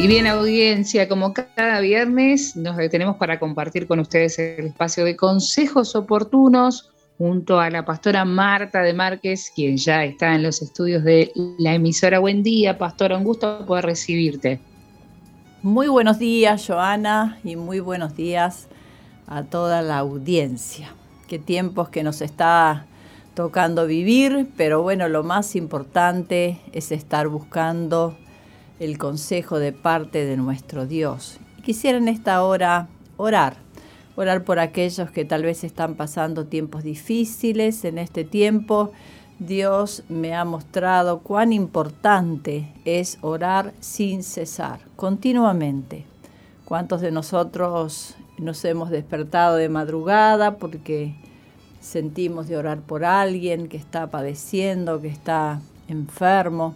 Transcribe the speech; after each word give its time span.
Y 0.00 0.06
bien, 0.06 0.26
audiencia, 0.26 1.06
como 1.10 1.34
cada 1.34 1.78
viernes, 1.80 2.56
nos 2.56 2.78
detenemos 2.78 3.16
para 3.18 3.38
compartir 3.38 3.86
con 3.86 4.00
ustedes 4.00 4.38
el 4.38 4.68
espacio 4.68 5.04
de 5.04 5.14
consejos 5.14 5.94
oportunos 5.94 6.90
junto 7.18 7.60
a 7.60 7.68
la 7.68 7.84
pastora 7.84 8.24
Marta 8.24 8.80
de 8.80 8.94
Márquez, 8.94 9.52
quien 9.54 9.76
ya 9.76 10.02
está 10.06 10.34
en 10.34 10.42
los 10.42 10.62
estudios 10.62 11.04
de 11.04 11.30
la 11.58 11.74
emisora. 11.74 12.18
Buen 12.18 12.42
día, 12.42 12.78
pastora, 12.78 13.18
un 13.18 13.24
gusto 13.24 13.66
poder 13.66 13.84
recibirte. 13.84 14.58
Muy 15.62 15.88
buenos 15.88 16.18
días, 16.18 16.66
Joana, 16.66 17.38
y 17.44 17.56
muy 17.56 17.80
buenos 17.80 18.16
días 18.16 18.68
a 19.26 19.42
toda 19.42 19.82
la 19.82 19.98
audiencia. 19.98 20.94
Qué 21.28 21.38
tiempos 21.38 21.90
que 21.90 22.02
nos 22.02 22.22
está 22.22 22.86
tocando 23.34 23.86
vivir, 23.86 24.48
pero 24.56 24.80
bueno, 24.80 25.10
lo 25.10 25.24
más 25.24 25.54
importante 25.56 26.58
es 26.72 26.90
estar 26.90 27.28
buscando 27.28 28.16
el 28.80 28.96
consejo 28.96 29.58
de 29.58 29.72
parte 29.72 30.24
de 30.24 30.36
nuestro 30.36 30.86
Dios. 30.86 31.38
quisiera 31.62 31.98
en 31.98 32.08
esta 32.08 32.42
hora 32.42 32.88
orar, 33.18 33.58
orar 34.16 34.42
por 34.42 34.58
aquellos 34.58 35.10
que 35.10 35.26
tal 35.26 35.42
vez 35.42 35.62
están 35.62 35.94
pasando 35.94 36.46
tiempos 36.46 36.82
difíciles 36.82 37.84
en 37.84 37.98
este 37.98 38.24
tiempo. 38.24 38.90
Dios 39.38 40.02
me 40.08 40.34
ha 40.34 40.46
mostrado 40.46 41.20
cuán 41.20 41.52
importante 41.52 42.72
es 42.86 43.18
orar 43.20 43.74
sin 43.80 44.22
cesar, 44.22 44.80
continuamente. 44.96 46.06
¿Cuántos 46.64 47.02
de 47.02 47.10
nosotros 47.10 48.16
nos 48.38 48.64
hemos 48.64 48.88
despertado 48.88 49.56
de 49.56 49.68
madrugada 49.68 50.56
porque 50.56 51.14
sentimos 51.80 52.48
de 52.48 52.56
orar 52.56 52.80
por 52.80 53.04
alguien 53.04 53.68
que 53.68 53.76
está 53.76 54.06
padeciendo, 54.10 55.02
que 55.02 55.08
está 55.08 55.60
enfermo? 55.88 56.74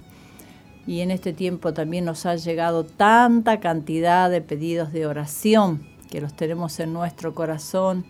Y 0.87 1.01
en 1.01 1.11
este 1.11 1.33
tiempo 1.33 1.73
también 1.73 2.05
nos 2.05 2.27
ha 2.27 2.37
llegado 2.37 2.85
tanta 2.85 3.61
cantidad 3.61 4.31
de 4.31 4.41
pedidos 4.41 4.93
de 4.93 5.07
oración 5.07 5.87
que 6.11 6.21
los 6.21 6.35
tenemos 6.35 6.79
en 6.81 6.93
nuestro 6.93 7.35
corazón. 7.35 8.05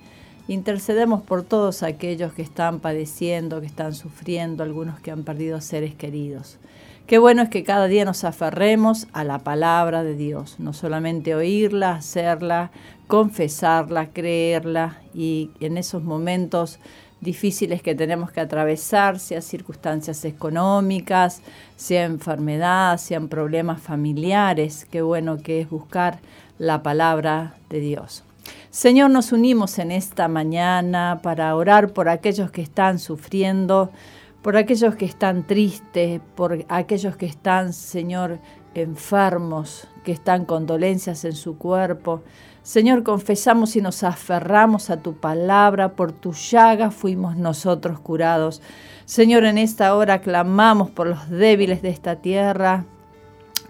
Intercedemos 0.49 1.23
por 1.23 1.43
todos 1.43 1.83
aquellos 1.83 2.35
que 2.35 2.43
están 2.43 2.81
padeciendo, 2.81 3.61
que 3.61 3.67
están 3.67 3.95
sufriendo, 3.95 4.63
algunos 4.63 5.01
que 5.01 5.11
han 5.11 5.25
perdido 5.25 5.61
seres 5.61 5.95
queridos. 5.95 6.59
Qué 7.07 7.19
bueno 7.19 7.43
es 7.43 7.49
que 7.51 7.65
cada 7.65 7.87
día 7.87 8.05
nos 8.07 8.25
aferremos 8.25 9.09
a 9.13 9.25
la 9.25 9.39
palabra 9.39 10.03
de 10.03 10.17
Dios, 10.17 10.57
no 10.59 10.73
solamente 10.73 11.35
oírla, 11.35 11.97
hacerla, 11.97 12.71
confesarla, 13.07 14.09
creerla 14.09 15.03
y 15.13 15.51
en 15.61 15.77
esos 15.77 16.03
momentos 16.03 16.79
difíciles 17.21 17.83
que 17.83 17.95
tenemos 17.95 18.31
que 18.31 18.41
atravesar, 18.41 19.19
sea 19.19 19.41
circunstancias 19.41 20.25
económicas, 20.25 21.43
sea 21.77 22.05
enfermedad, 22.05 22.99
sean 22.99 23.29
problemas 23.29 23.81
familiares. 23.81 24.87
Qué 24.91 25.03
bueno 25.03 25.39
que 25.39 25.61
es 25.61 25.71
buscar 25.71 26.21
la 26.59 26.83
palabra 26.83 27.55
de 27.71 27.81
Dios. 27.81 28.25
Señor, 28.71 29.11
nos 29.11 29.33
unimos 29.33 29.79
en 29.79 29.91
esta 29.91 30.29
mañana 30.29 31.21
para 31.23 31.55
orar 31.55 31.93
por 31.93 32.09
aquellos 32.09 32.51
que 32.51 32.63
están 32.63 32.99
sufriendo, 32.99 33.91
por 34.43 34.57
aquellos 34.57 34.97
que 34.97 35.07
están 35.07 35.47
tristes, 35.47 36.21
por 36.35 36.65
aquellos 36.69 37.17
que 37.17 37.27
están, 37.27 37.73
Señor, 37.73 38.39
enfermos, 38.75 39.89
que 40.05 40.13
están 40.13 40.45
con 40.45 40.67
dolencias 40.67 41.25
en 41.25 41.33
su 41.33 41.57
cuerpo. 41.57 42.23
Señor, 42.65 43.03
confesamos 43.03 43.77
y 43.77 43.83
nos 43.83 44.03
aferramos 44.05 44.89
a 44.89 44.97
tu 44.97 45.13
palabra, 45.13 45.93
por 45.93 46.13
tu 46.13 46.33
llaga 46.33 46.91
fuimos 46.91 47.37
nosotros 47.37 48.01
curados. 48.01 48.63
Señor, 49.05 49.45
en 49.45 49.59
esta 49.59 49.95
hora 49.95 50.23
clamamos 50.23 50.89
por 50.91 51.07
los 51.07 51.29
débiles 51.29 51.83
de 51.83 51.91
esta 51.91 52.17
tierra, 52.17 52.87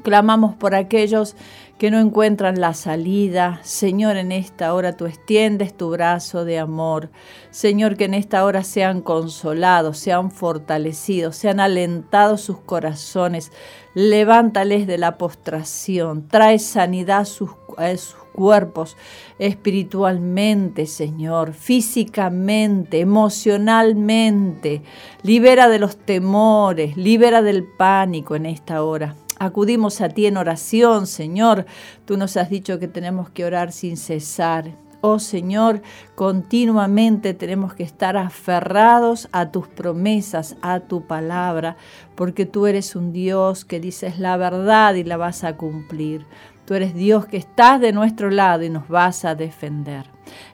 clamamos 0.04 0.54
por 0.54 0.76
aquellos 0.76 1.34
que 1.76 1.90
no 1.90 1.98
encuentran 1.98 2.60
la 2.60 2.72
salida. 2.72 3.58
Señor, 3.64 4.16
en 4.16 4.30
esta 4.30 4.72
hora 4.72 4.96
tú 4.96 5.06
extiendes 5.06 5.76
tu 5.76 5.90
brazo 5.90 6.44
de 6.44 6.60
amor. 6.60 7.10
Señor, 7.50 7.96
que 7.96 8.04
en 8.04 8.14
esta 8.14 8.44
hora 8.44 8.62
sean 8.62 9.02
consolados, 9.02 9.98
sean 9.98 10.30
fortalecidos, 10.30 11.34
sean 11.34 11.58
alentados 11.58 12.42
sus 12.42 12.58
corazones. 12.58 13.50
Levántales 13.94 14.86
de 14.86 14.98
la 14.98 15.18
postración, 15.18 16.28
trae 16.28 16.60
sanidad 16.60 17.20
a 17.20 17.24
sus, 17.24 17.50
a 17.78 17.96
sus 17.96 18.14
cuerpos, 18.32 18.96
espiritualmente, 19.38 20.86
Señor, 20.86 21.52
físicamente, 21.52 23.00
emocionalmente. 23.00 24.82
Libera 25.22 25.68
de 25.68 25.78
los 25.78 25.96
temores, 25.96 26.96
libera 26.96 27.42
del 27.42 27.64
pánico 27.64 28.34
en 28.36 28.46
esta 28.46 28.82
hora. 28.82 29.16
Acudimos 29.38 30.00
a 30.00 30.08
ti 30.08 30.26
en 30.26 30.36
oración, 30.36 31.06
Señor. 31.06 31.66
Tú 32.04 32.16
nos 32.16 32.36
has 32.36 32.50
dicho 32.50 32.78
que 32.78 32.88
tenemos 32.88 33.30
que 33.30 33.44
orar 33.44 33.72
sin 33.72 33.96
cesar. 33.96 34.84
Oh 35.06 35.18
Señor, 35.18 35.82
continuamente 36.14 37.34
tenemos 37.34 37.74
que 37.74 37.82
estar 37.82 38.16
aferrados 38.16 39.28
a 39.32 39.50
tus 39.50 39.68
promesas, 39.68 40.56
a 40.62 40.80
tu 40.80 41.06
palabra, 41.06 41.76
porque 42.14 42.46
tú 42.46 42.66
eres 42.66 42.96
un 42.96 43.12
Dios 43.12 43.66
que 43.66 43.80
dices 43.80 44.18
la 44.18 44.38
verdad 44.38 44.94
y 44.94 45.04
la 45.04 45.18
vas 45.18 45.44
a 45.44 45.58
cumplir. 45.58 46.24
Tú 46.64 46.74
eres 46.74 46.94
Dios 46.94 47.26
que 47.26 47.36
estás 47.36 47.80
de 47.80 47.92
nuestro 47.92 48.30
lado 48.30 48.62
y 48.62 48.70
nos 48.70 48.88
vas 48.88 49.24
a 49.24 49.34
defender. 49.34 50.06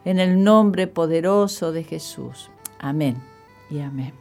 En 0.04 0.18
el 0.18 0.42
nombre 0.42 0.86
poderoso 0.86 1.72
de 1.72 1.84
Jesús. 1.84 2.50
Amén 2.78 3.22
y 3.70 3.80
amén. 3.80 4.12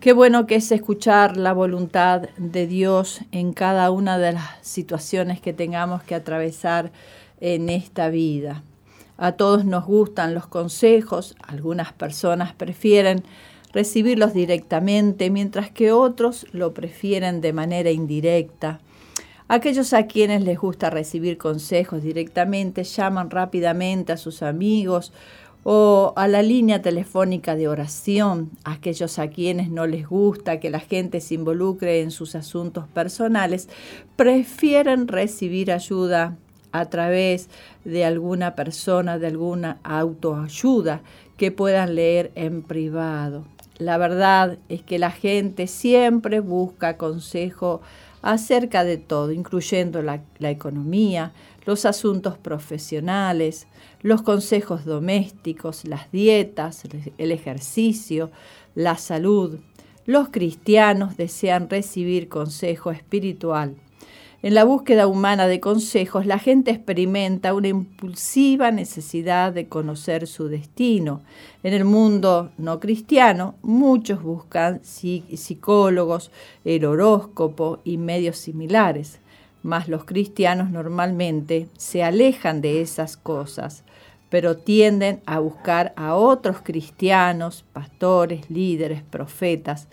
Qué 0.00 0.12
bueno 0.12 0.46
que 0.46 0.56
es 0.56 0.70
escuchar 0.70 1.36
la 1.36 1.52
voluntad 1.52 2.28
de 2.36 2.66
Dios 2.66 3.20
en 3.32 3.52
cada 3.52 3.90
una 3.90 4.18
de 4.18 4.32
las 4.32 4.50
situaciones 4.60 5.40
que 5.40 5.52
tengamos 5.52 6.02
que 6.02 6.14
atravesar 6.14 6.92
en 7.40 7.70
esta 7.70 8.08
vida. 8.08 8.62
A 9.16 9.32
todos 9.32 9.64
nos 9.64 9.86
gustan 9.86 10.34
los 10.34 10.46
consejos, 10.46 11.36
algunas 11.40 11.92
personas 11.92 12.52
prefieren 12.52 13.22
recibirlos 13.72 14.34
directamente, 14.34 15.30
mientras 15.30 15.70
que 15.70 15.92
otros 15.92 16.46
lo 16.52 16.74
prefieren 16.74 17.40
de 17.40 17.52
manera 17.52 17.90
indirecta. 17.90 18.80
Aquellos 19.46 19.92
a 19.92 20.06
quienes 20.06 20.42
les 20.42 20.58
gusta 20.58 20.88
recibir 20.88 21.36
consejos 21.36 22.02
directamente 22.02 22.82
llaman 22.82 23.28
rápidamente 23.28 24.12
a 24.12 24.16
sus 24.16 24.42
amigos 24.42 25.12
o 25.64 26.14
a 26.16 26.28
la 26.28 26.40
línea 26.40 26.80
telefónica 26.80 27.54
de 27.54 27.68
oración. 27.68 28.50
Aquellos 28.64 29.18
a 29.18 29.28
quienes 29.28 29.68
no 29.68 29.86
les 29.86 30.08
gusta 30.08 30.60
que 30.60 30.70
la 30.70 30.80
gente 30.80 31.20
se 31.20 31.34
involucre 31.34 32.00
en 32.00 32.10
sus 32.10 32.34
asuntos 32.34 32.88
personales 32.88 33.68
prefieren 34.16 35.08
recibir 35.08 35.72
ayuda 35.72 36.38
a 36.72 36.86
través 36.86 37.50
de 37.84 38.06
alguna 38.06 38.54
persona, 38.54 39.18
de 39.18 39.26
alguna 39.26 39.78
autoayuda 39.84 41.02
que 41.36 41.52
puedan 41.52 41.96
leer 41.96 42.32
en 42.34 42.62
privado. 42.62 43.44
La 43.76 43.98
verdad 43.98 44.58
es 44.68 44.82
que 44.82 44.98
la 44.98 45.10
gente 45.10 45.66
siempre 45.66 46.40
busca 46.40 46.96
consejo 46.96 47.82
acerca 48.24 48.84
de 48.84 48.96
todo, 48.96 49.32
incluyendo 49.32 50.00
la, 50.02 50.22
economía, 50.40 51.32
los 51.66 51.84
asuntos 51.84 52.38
profesionales, 52.38 53.66
los 54.00 54.22
consejos 54.22 54.86
domésticos, 54.86 55.84
las 55.86 56.10
dietas, 56.10 56.84
el 57.18 57.32
ejercicio, 57.32 58.30
la 58.74 58.96
salud. 58.96 59.60
Los 60.06 60.30
cristianos 60.30 61.18
desean 61.18 61.68
recibir 61.68 62.28
consejo 62.28 62.90
espiritual. 62.90 63.76
En 64.44 64.52
la 64.52 64.64
búsqueda 64.64 65.06
humana 65.06 65.46
de 65.46 65.58
consejos, 65.58 66.26
la 66.26 66.38
gente 66.38 66.70
experimenta 66.70 67.54
una 67.54 67.68
impulsiva 67.68 68.70
necesidad 68.70 69.54
de 69.54 69.68
conocer 69.68 70.26
su 70.26 70.48
destino. 70.48 71.22
En 71.62 71.72
el 71.72 71.86
mundo 71.86 72.50
no 72.58 72.78
cristiano, 72.78 73.54
muchos 73.62 74.22
buscan 74.22 74.82
psicólogos, 74.84 76.30
el 76.66 76.84
horóscopo 76.84 77.78
y 77.84 77.96
medios 77.96 78.36
similares, 78.36 79.18
mas 79.62 79.88
los 79.88 80.04
cristianos 80.04 80.70
normalmente 80.70 81.68
se 81.78 82.02
alejan 82.02 82.60
de 82.60 82.82
esas 82.82 83.16
cosas, 83.16 83.82
pero 84.28 84.58
tienden 84.58 85.22
a 85.24 85.38
buscar 85.38 85.94
a 85.96 86.16
otros 86.16 86.58
cristianos, 86.62 87.64
pastores, 87.72 88.50
líderes, 88.50 89.02
profetas, 89.04 89.88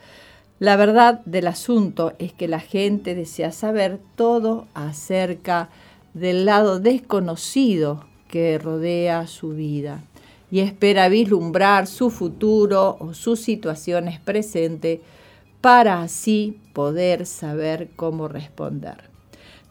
la 0.62 0.76
verdad 0.76 1.22
del 1.26 1.48
asunto 1.48 2.14
es 2.20 2.34
que 2.34 2.48
la 2.48 2.60
gente 2.60 3.16
desea 3.16 3.52
saber 3.52 3.98
todo 4.16 4.68
acerca 4.76 5.70
del 6.14 6.46
lado 6.46 6.80
desconocido 6.80 8.06
que 8.28 8.60
rodea 8.60 9.26
su 9.26 9.56
vida 9.56 10.04
y 10.52 10.60
espera 10.60 11.10
vislumbrar 11.10 11.88
su 11.88 12.12
futuro 12.12 12.96
o 13.00 13.16
sus 13.16 13.40
situaciones 13.40 14.20
presentes 14.20 15.00
para 15.62 16.04
así 16.04 16.60
poder 16.74 17.26
saber 17.26 17.90
cómo 17.96 18.28
responder. 18.28 19.10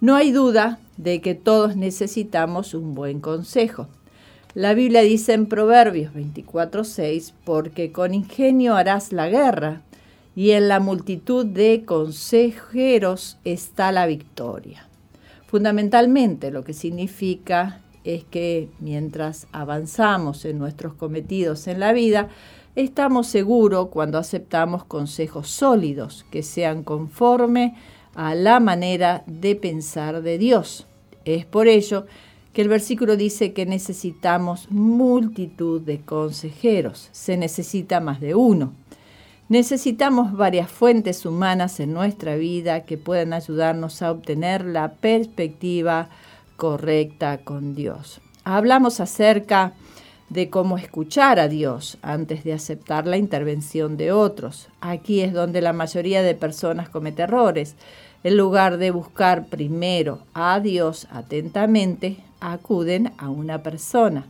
No 0.01 0.17
hay 0.17 0.33
duda 0.33 0.81
de 0.97 1.21
que 1.21 1.37
todos 1.37 1.77
necesitamos 1.77 2.75
un 2.75 2.97
buen 2.97 3.21
consejo. 3.21 3.87
La 4.55 4.75
Biblia 4.75 5.03
dice 5.03 5.35
en 5.35 5.47
Proverbios 5.47 6.13
24:6, 6.13 7.33
porque 7.45 7.93
con 7.93 8.13
ingenio 8.13 8.75
harás 8.75 9.13
la 9.13 9.29
guerra 9.29 9.83
y 10.35 10.53
en 10.53 10.69
la 10.69 10.81
multitud 10.81 11.45
de 11.45 11.85
consejeros 11.85 13.39
está 13.45 13.93
la 13.93 14.07
victoria. 14.07 14.89
Fundamentalmente 15.47 16.51
lo 16.51 16.63
que 16.63 16.73
significa 16.73 17.81
es 18.05 18.25
que 18.25 18.69
mientras 18.79 19.47
avanzamos 19.53 20.45
en 20.45 20.59
nuestros 20.59 20.95
cometidos 20.95 21.67
en 21.67 21.81
la 21.81 21.93
vida, 21.93 22.29
estamos 22.77 23.27
seguros 23.27 23.89
cuando 23.89 24.19
aceptamos 24.19 24.85
consejos 24.85 25.49
sólidos 25.49 26.25
que 26.31 26.43
sean 26.43 26.85
conforme 26.85 27.75
a 28.15 28.35
la 28.35 28.61
manera 28.61 29.25
de 29.27 29.57
pensar 29.57 30.23
de 30.23 30.39
Dios. 30.39 30.87
Es 31.25 31.45
por 31.45 31.69
ello 31.69 32.07
que 32.53 32.63
el 32.63 32.69
versículo 32.69 33.17
dice 33.17 33.53
que 33.53 33.67
necesitamos 33.67 34.71
multitud 34.71 35.81
de 35.81 36.01
consejeros, 36.01 37.09
se 37.13 37.37
necesita 37.37 38.01
más 38.01 38.21
de 38.21 38.35
uno. 38.35 38.73
Necesitamos 39.51 40.33
varias 40.33 40.71
fuentes 40.71 41.27
humanas 41.27 41.81
en 41.81 41.93
nuestra 41.93 42.37
vida 42.37 42.85
que 42.85 42.97
puedan 42.97 43.33
ayudarnos 43.33 44.01
a 44.01 44.13
obtener 44.13 44.65
la 44.65 44.93
perspectiva 44.93 46.09
correcta 46.57 47.39
con 47.39 47.75
Dios. 47.75 48.21
Hablamos 48.45 49.01
acerca 49.01 49.73
de 50.29 50.51
cómo 50.51 50.79
escuchar 50.79 51.41
a 51.41 51.49
Dios 51.49 51.99
antes 52.01 52.45
de 52.45 52.53
aceptar 52.53 53.09
la 53.09 53.17
intervención 53.17 53.97
de 53.97 54.13
otros. 54.13 54.69
Aquí 54.81 55.21
es 55.21 55.33
donde 55.33 55.63
la 55.63 55.73
mayoría 55.73 56.23
de 56.23 56.37
personas 56.37 56.89
comete 56.89 57.23
errores. 57.23 57.75
En 58.23 58.37
lugar 58.37 58.79
de 58.79 58.93
buscar 58.93 59.47
primero 59.47 60.21
a 60.33 60.61
Dios 60.61 61.09
atentamente, 61.11 62.19
acuden 62.39 63.11
a 63.19 63.29
una 63.31 63.65
persona. 63.65 64.27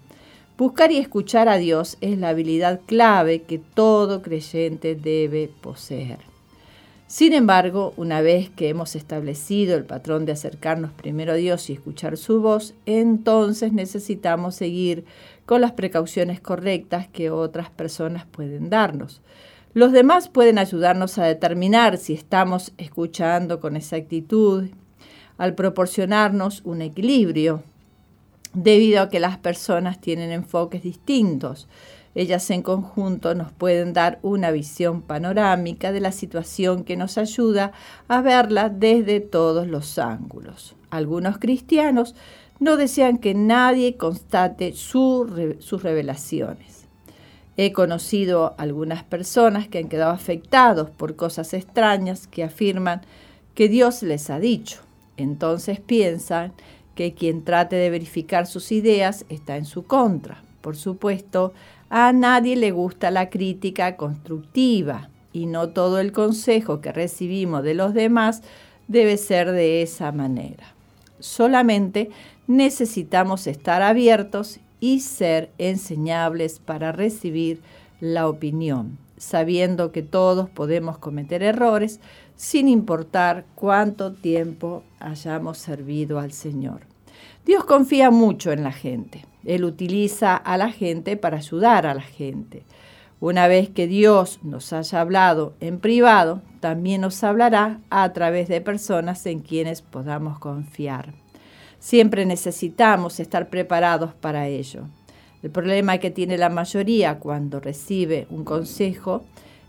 Buscar 0.60 0.92
y 0.92 0.98
escuchar 0.98 1.48
a 1.48 1.56
Dios 1.56 1.96
es 2.02 2.18
la 2.18 2.28
habilidad 2.28 2.82
clave 2.84 3.44
que 3.44 3.58
todo 3.58 4.20
creyente 4.20 4.94
debe 4.94 5.48
poseer. 5.62 6.18
Sin 7.06 7.32
embargo, 7.32 7.94
una 7.96 8.20
vez 8.20 8.50
que 8.50 8.68
hemos 8.68 8.94
establecido 8.94 9.74
el 9.74 9.86
patrón 9.86 10.26
de 10.26 10.32
acercarnos 10.32 10.92
primero 10.92 11.32
a 11.32 11.36
Dios 11.36 11.70
y 11.70 11.72
escuchar 11.72 12.18
su 12.18 12.42
voz, 12.42 12.74
entonces 12.84 13.72
necesitamos 13.72 14.54
seguir 14.54 15.06
con 15.46 15.62
las 15.62 15.72
precauciones 15.72 16.42
correctas 16.42 17.08
que 17.08 17.30
otras 17.30 17.70
personas 17.70 18.26
pueden 18.26 18.68
darnos. 18.68 19.22
Los 19.72 19.92
demás 19.92 20.28
pueden 20.28 20.58
ayudarnos 20.58 21.16
a 21.16 21.24
determinar 21.24 21.96
si 21.96 22.12
estamos 22.12 22.72
escuchando 22.76 23.60
con 23.60 23.76
exactitud, 23.76 24.68
al 25.38 25.54
proporcionarnos 25.54 26.60
un 26.66 26.82
equilibrio 26.82 27.62
debido 28.52 29.02
a 29.02 29.08
que 29.08 29.20
las 29.20 29.38
personas 29.38 30.00
tienen 30.00 30.30
enfoques 30.32 30.82
distintos. 30.82 31.68
Ellas 32.14 32.50
en 32.50 32.62
conjunto 32.62 33.34
nos 33.34 33.52
pueden 33.52 33.92
dar 33.92 34.18
una 34.22 34.50
visión 34.50 35.02
panorámica 35.02 35.92
de 35.92 36.00
la 36.00 36.10
situación 36.10 36.82
que 36.82 36.96
nos 36.96 37.18
ayuda 37.18 37.72
a 38.08 38.20
verla 38.20 38.68
desde 38.68 39.20
todos 39.20 39.68
los 39.68 39.98
ángulos. 39.98 40.74
Algunos 40.90 41.38
cristianos 41.38 42.16
no 42.58 42.76
desean 42.76 43.18
que 43.18 43.34
nadie 43.34 43.96
constate 43.96 44.72
sus 44.72 45.82
revelaciones. 45.82 46.84
He 47.56 47.72
conocido 47.72 48.54
algunas 48.58 49.04
personas 49.04 49.68
que 49.68 49.78
han 49.78 49.88
quedado 49.88 50.12
afectados 50.12 50.90
por 50.90 51.14
cosas 51.14 51.54
extrañas 51.54 52.26
que 52.26 52.42
afirman 52.42 53.02
que 53.54 53.68
Dios 53.68 54.02
les 54.02 54.30
ha 54.30 54.40
dicho. 54.40 54.80
Entonces 55.16 55.80
piensan 55.80 56.52
que 57.00 57.14
quien 57.14 57.44
trate 57.44 57.76
de 57.76 57.88
verificar 57.88 58.46
sus 58.46 58.70
ideas 58.72 59.24
está 59.30 59.56
en 59.56 59.64
su 59.64 59.84
contra. 59.84 60.42
Por 60.60 60.76
supuesto, 60.76 61.54
a 61.88 62.12
nadie 62.12 62.56
le 62.56 62.72
gusta 62.72 63.10
la 63.10 63.30
crítica 63.30 63.96
constructiva 63.96 65.08
y 65.32 65.46
no 65.46 65.70
todo 65.70 65.98
el 65.98 66.12
consejo 66.12 66.82
que 66.82 66.92
recibimos 66.92 67.62
de 67.62 67.72
los 67.72 67.94
demás 67.94 68.42
debe 68.86 69.16
ser 69.16 69.50
de 69.52 69.80
esa 69.80 70.12
manera. 70.12 70.74
Solamente 71.20 72.10
necesitamos 72.46 73.46
estar 73.46 73.80
abiertos 73.80 74.60
y 74.78 75.00
ser 75.00 75.48
enseñables 75.56 76.58
para 76.58 76.92
recibir 76.92 77.62
la 78.00 78.28
opinión, 78.28 78.98
sabiendo 79.16 79.90
que 79.90 80.02
todos 80.02 80.50
podemos 80.50 80.98
cometer 80.98 81.42
errores 81.42 81.98
sin 82.36 82.68
importar 82.68 83.46
cuánto 83.54 84.12
tiempo 84.12 84.82
hayamos 84.98 85.56
servido 85.56 86.18
al 86.18 86.32
Señor. 86.32 86.89
Dios 87.50 87.64
confía 87.64 88.12
mucho 88.12 88.52
en 88.52 88.62
la 88.62 88.70
gente. 88.70 89.26
Él 89.44 89.64
utiliza 89.64 90.36
a 90.36 90.56
la 90.56 90.70
gente 90.70 91.16
para 91.16 91.38
ayudar 91.38 91.84
a 91.84 91.94
la 91.94 92.00
gente. 92.00 92.62
Una 93.18 93.48
vez 93.48 93.68
que 93.68 93.88
Dios 93.88 94.38
nos 94.44 94.72
haya 94.72 95.00
hablado 95.00 95.54
en 95.58 95.80
privado, 95.80 96.42
también 96.60 97.00
nos 97.00 97.24
hablará 97.24 97.80
a 97.90 98.12
través 98.12 98.46
de 98.46 98.60
personas 98.60 99.26
en 99.26 99.40
quienes 99.40 99.82
podamos 99.82 100.38
confiar. 100.38 101.12
Siempre 101.80 102.24
necesitamos 102.24 103.18
estar 103.18 103.48
preparados 103.48 104.14
para 104.14 104.46
ello. 104.46 104.84
El 105.42 105.50
problema 105.50 105.98
que 105.98 106.12
tiene 106.12 106.38
la 106.38 106.50
mayoría 106.50 107.18
cuando 107.18 107.58
recibe 107.58 108.28
un 108.30 108.44
consejo 108.44 109.24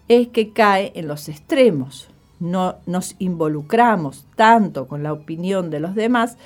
es 0.07 0.27
que 0.27 0.53
cae 0.53 0.91
en 0.93 1.07
los 1.07 1.29
extremos. 1.29 2.09
No 2.39 2.75
nos 2.85 3.15
involucramos 3.17 4.27
tanto 4.35 4.87
con 4.87 5.01
la 5.01 5.13
opinión 5.13 5.71
de 5.71 5.79
los 5.79 5.95
demás 5.95 6.37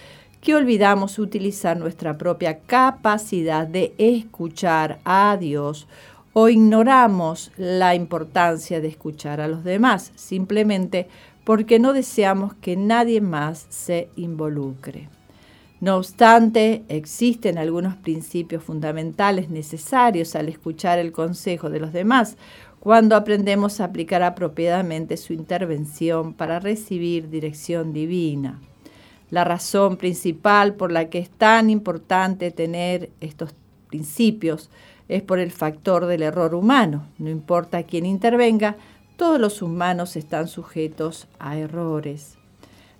que 0.46 0.54
olvidamos 0.54 1.18
utilizar 1.18 1.76
nuestra 1.76 2.20
propia 2.20 2.60
capacidad 2.60 3.66
de 3.66 3.96
escuchar 3.98 5.00
a 5.04 5.36
Dios 5.40 5.88
o 6.34 6.50
ignoramos 6.50 7.52
la 7.58 7.96
importancia 7.96 8.80
de 8.80 8.88
escuchar 8.88 9.42
a 9.42 9.48
los 9.48 9.64
demás, 9.64 10.12
simplemente 10.14 11.08
porque 11.46 11.80
no 11.80 11.94
deseamos 11.94 12.54
que 12.54 12.76
nadie 12.78 13.22
más 13.22 13.66
se 13.70 14.10
involucre. 14.18 15.10
No 15.82 15.96
obstante, 15.96 16.84
existen 16.90 17.58
algunos 17.58 17.96
principios 17.96 18.64
fundamentales 18.64 19.50
necesarios 19.50 20.36
al 20.36 20.48
escuchar 20.48 21.00
el 21.00 21.12
consejo 21.12 21.72
de 21.72 21.80
los 21.80 21.92
demás 21.92 22.38
cuando 22.80 23.16
aprendemos 23.16 23.80
a 23.80 23.86
aplicar 23.86 24.22
apropiadamente 24.22 25.18
su 25.18 25.34
intervención 25.34 26.36
para 26.36 26.60
recibir 26.60 27.32
dirección 27.32 27.94
divina. 27.94 28.62
La 29.32 29.44
razón 29.44 29.98
principal 29.98 30.76
por 30.76 30.92
la 30.92 31.10
que 31.10 31.20
es 31.20 31.30
tan 31.30 31.70
importante 31.70 32.52
tener 32.52 33.10
estos 33.22 33.54
principios 33.90 34.70
es 35.08 35.22
por 35.22 35.40
el 35.40 35.52
factor 35.52 36.06
del 36.06 36.24
error 36.24 36.56
humano. 36.56 37.08
No 37.18 37.30
importa 37.30 37.84
quién 37.84 38.06
intervenga, 38.06 38.76
todos 39.18 39.40
los 39.40 39.62
humanos 39.62 40.16
están 40.16 40.48
sujetos 40.48 41.28
a 41.40 41.58
errores. 41.58 42.38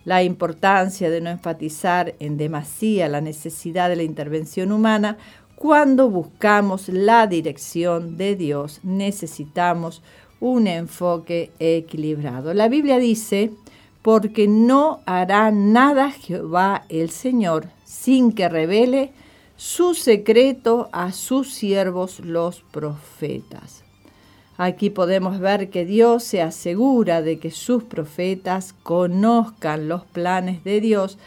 La 0.04 0.24
importancia 0.24 1.10
de 1.10 1.20
no 1.20 1.30
enfatizar 1.32 2.14
en 2.20 2.38
demasía 2.38 3.10
la 3.10 3.22
necesidad 3.22 3.90
de 3.90 3.96
la 3.96 4.04
intervención 4.04 4.72
humana 4.72 5.18
cuando 5.56 6.10
buscamos 6.10 6.90
la 6.90 7.28
dirección 7.28 8.18
de 8.18 8.36
Dios 8.36 8.82
necesitamos 8.84 10.04
un 10.40 10.68
enfoque 10.68 11.52
equilibrado. 11.60 12.54
La 12.54 12.68
Biblia 12.68 13.00
dice 13.00 13.52
porque 14.06 14.48
no 14.48 15.02
hará 15.08 15.50
nada 15.50 16.12
Jehová 16.12 16.86
el 16.90 17.10
Señor 17.10 17.70
sin 17.86 18.34
que 18.34 18.48
revele 18.48 19.14
su 19.58 19.96
secreto 19.96 20.90
a 20.92 21.12
sus 21.12 21.52
siervos 21.52 22.20
los 22.20 22.62
profetas. 22.72 23.84
Aquí 24.58 24.92
podemos 24.92 25.40
ver 25.40 25.72
que 25.72 25.86
Dios 25.86 26.24
se 26.24 26.44
asegura 26.44 27.24
de 27.24 27.40
que 27.40 27.50
sus 27.50 27.84
profetas 27.86 28.76
conozcan 28.84 29.88
los 29.88 30.06
planes 30.06 30.64
de 30.64 30.82
Dios 30.82 31.18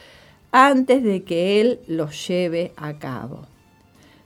antes 0.52 1.02
de 1.02 1.24
que 1.24 1.60
Él 1.60 1.80
los 1.88 2.28
lleve 2.28 2.74
a 2.76 3.00
cabo. 3.00 3.48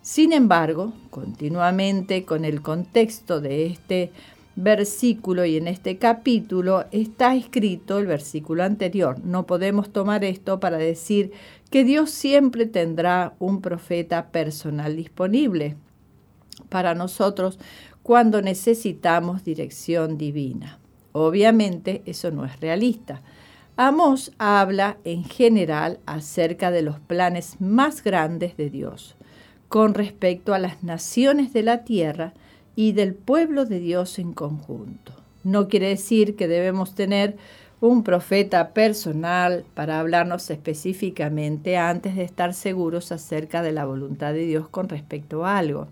Sin 0.02 0.34
embargo, 0.34 0.92
continuamente 1.08 2.26
con 2.26 2.44
el 2.44 2.60
contexto 2.60 3.40
de 3.40 3.64
este 3.64 4.12
versículo 4.56 5.44
y 5.44 5.56
en 5.56 5.68
este 5.68 5.98
capítulo 5.98 6.84
está 6.90 7.34
escrito 7.34 7.98
el 7.98 8.06
versículo 8.06 8.64
anterior. 8.64 9.18
No 9.24 9.46
podemos 9.46 9.92
tomar 9.92 10.24
esto 10.24 10.60
para 10.60 10.78
decir 10.78 11.32
que 11.70 11.84
Dios 11.84 12.10
siempre 12.10 12.66
tendrá 12.66 13.34
un 13.38 13.60
profeta 13.62 14.26
personal 14.28 14.96
disponible 14.96 15.76
para 16.68 16.94
nosotros 16.94 17.58
cuando 18.02 18.42
necesitamos 18.42 19.44
dirección 19.44 20.18
divina. 20.18 20.78
Obviamente 21.12 22.02
eso 22.06 22.30
no 22.30 22.44
es 22.44 22.60
realista. 22.60 23.22
Amos 23.76 24.32
habla 24.38 24.98
en 25.04 25.24
general 25.24 25.98
acerca 26.04 26.70
de 26.70 26.82
los 26.82 27.00
planes 27.00 27.56
más 27.58 28.04
grandes 28.04 28.56
de 28.56 28.68
Dios 28.68 29.16
con 29.68 29.94
respecto 29.94 30.52
a 30.52 30.58
las 30.58 30.82
naciones 30.82 31.54
de 31.54 31.62
la 31.62 31.84
tierra 31.84 32.34
y 32.76 32.92
del 32.92 33.14
pueblo 33.14 33.64
de 33.64 33.80
Dios 33.80 34.18
en 34.18 34.32
conjunto. 34.32 35.12
No 35.44 35.68
quiere 35.68 35.88
decir 35.88 36.36
que 36.36 36.48
debemos 36.48 36.94
tener 36.94 37.36
un 37.80 38.04
profeta 38.04 38.74
personal 38.74 39.64
para 39.74 39.98
hablarnos 39.98 40.48
específicamente 40.50 41.76
antes 41.76 42.14
de 42.14 42.22
estar 42.22 42.54
seguros 42.54 43.10
acerca 43.10 43.60
de 43.60 43.72
la 43.72 43.84
voluntad 43.84 44.32
de 44.32 44.46
Dios 44.46 44.68
con 44.68 44.88
respecto 44.88 45.44
a 45.44 45.58
algo. 45.58 45.88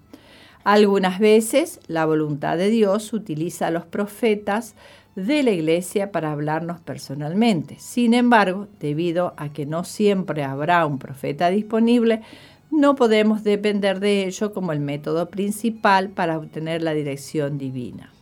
Algunas 0.63 1.19
veces 1.19 1.81
la 1.89 2.05
voluntad 2.07 2.57
de 2.59 2.69
Dios 2.69 3.13
utiliza 3.13 3.67
a 3.67 3.71
los 3.71 3.87
profetas 3.87 4.77
de 5.17 5.43
la 5.43 5.51
iglesia 5.51 6.13
para 6.13 6.31
hablarnos 6.31 6.81
personalmente. 6.81 7.77
Sin 7.79 8.15
embargo, 8.15 8.69
debido 8.79 9.35
a 9.37 9.53
que 9.53 9.67
no 9.67 9.83
siempre 9.85 10.45
habrá 10.45 10.87
un 10.87 10.99
profeta 10.99 11.51
disponible, 11.51 12.23
no 12.71 12.95
podemos 12.95 13.43
depender 13.43 14.01
de 14.01 14.27
ello 14.27 14.53
como 14.53 14.73
el 14.73 14.81
método 14.81 15.29
principal 15.29 16.11
para 16.11 16.39
obtener 16.39 16.83
la 16.83 16.95
dirección 16.95 17.59
divina. 17.59 18.13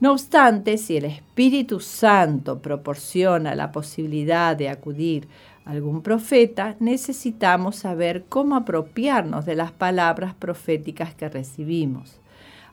No 0.00 0.12
obstante, 0.12 0.78
si 0.78 0.96
el 0.96 1.04
Espíritu 1.04 1.78
Santo 1.78 2.58
proporciona 2.58 3.54
la 3.54 3.70
posibilidad 3.70 4.56
de 4.56 4.68
acudir 4.68 5.28
a 5.64 5.70
algún 5.70 6.02
profeta, 6.02 6.74
necesitamos 6.80 7.76
saber 7.76 8.24
cómo 8.28 8.56
apropiarnos 8.56 9.46
de 9.46 9.54
las 9.54 9.70
palabras 9.70 10.34
proféticas 10.34 11.14
que 11.14 11.28
recibimos. 11.28 12.18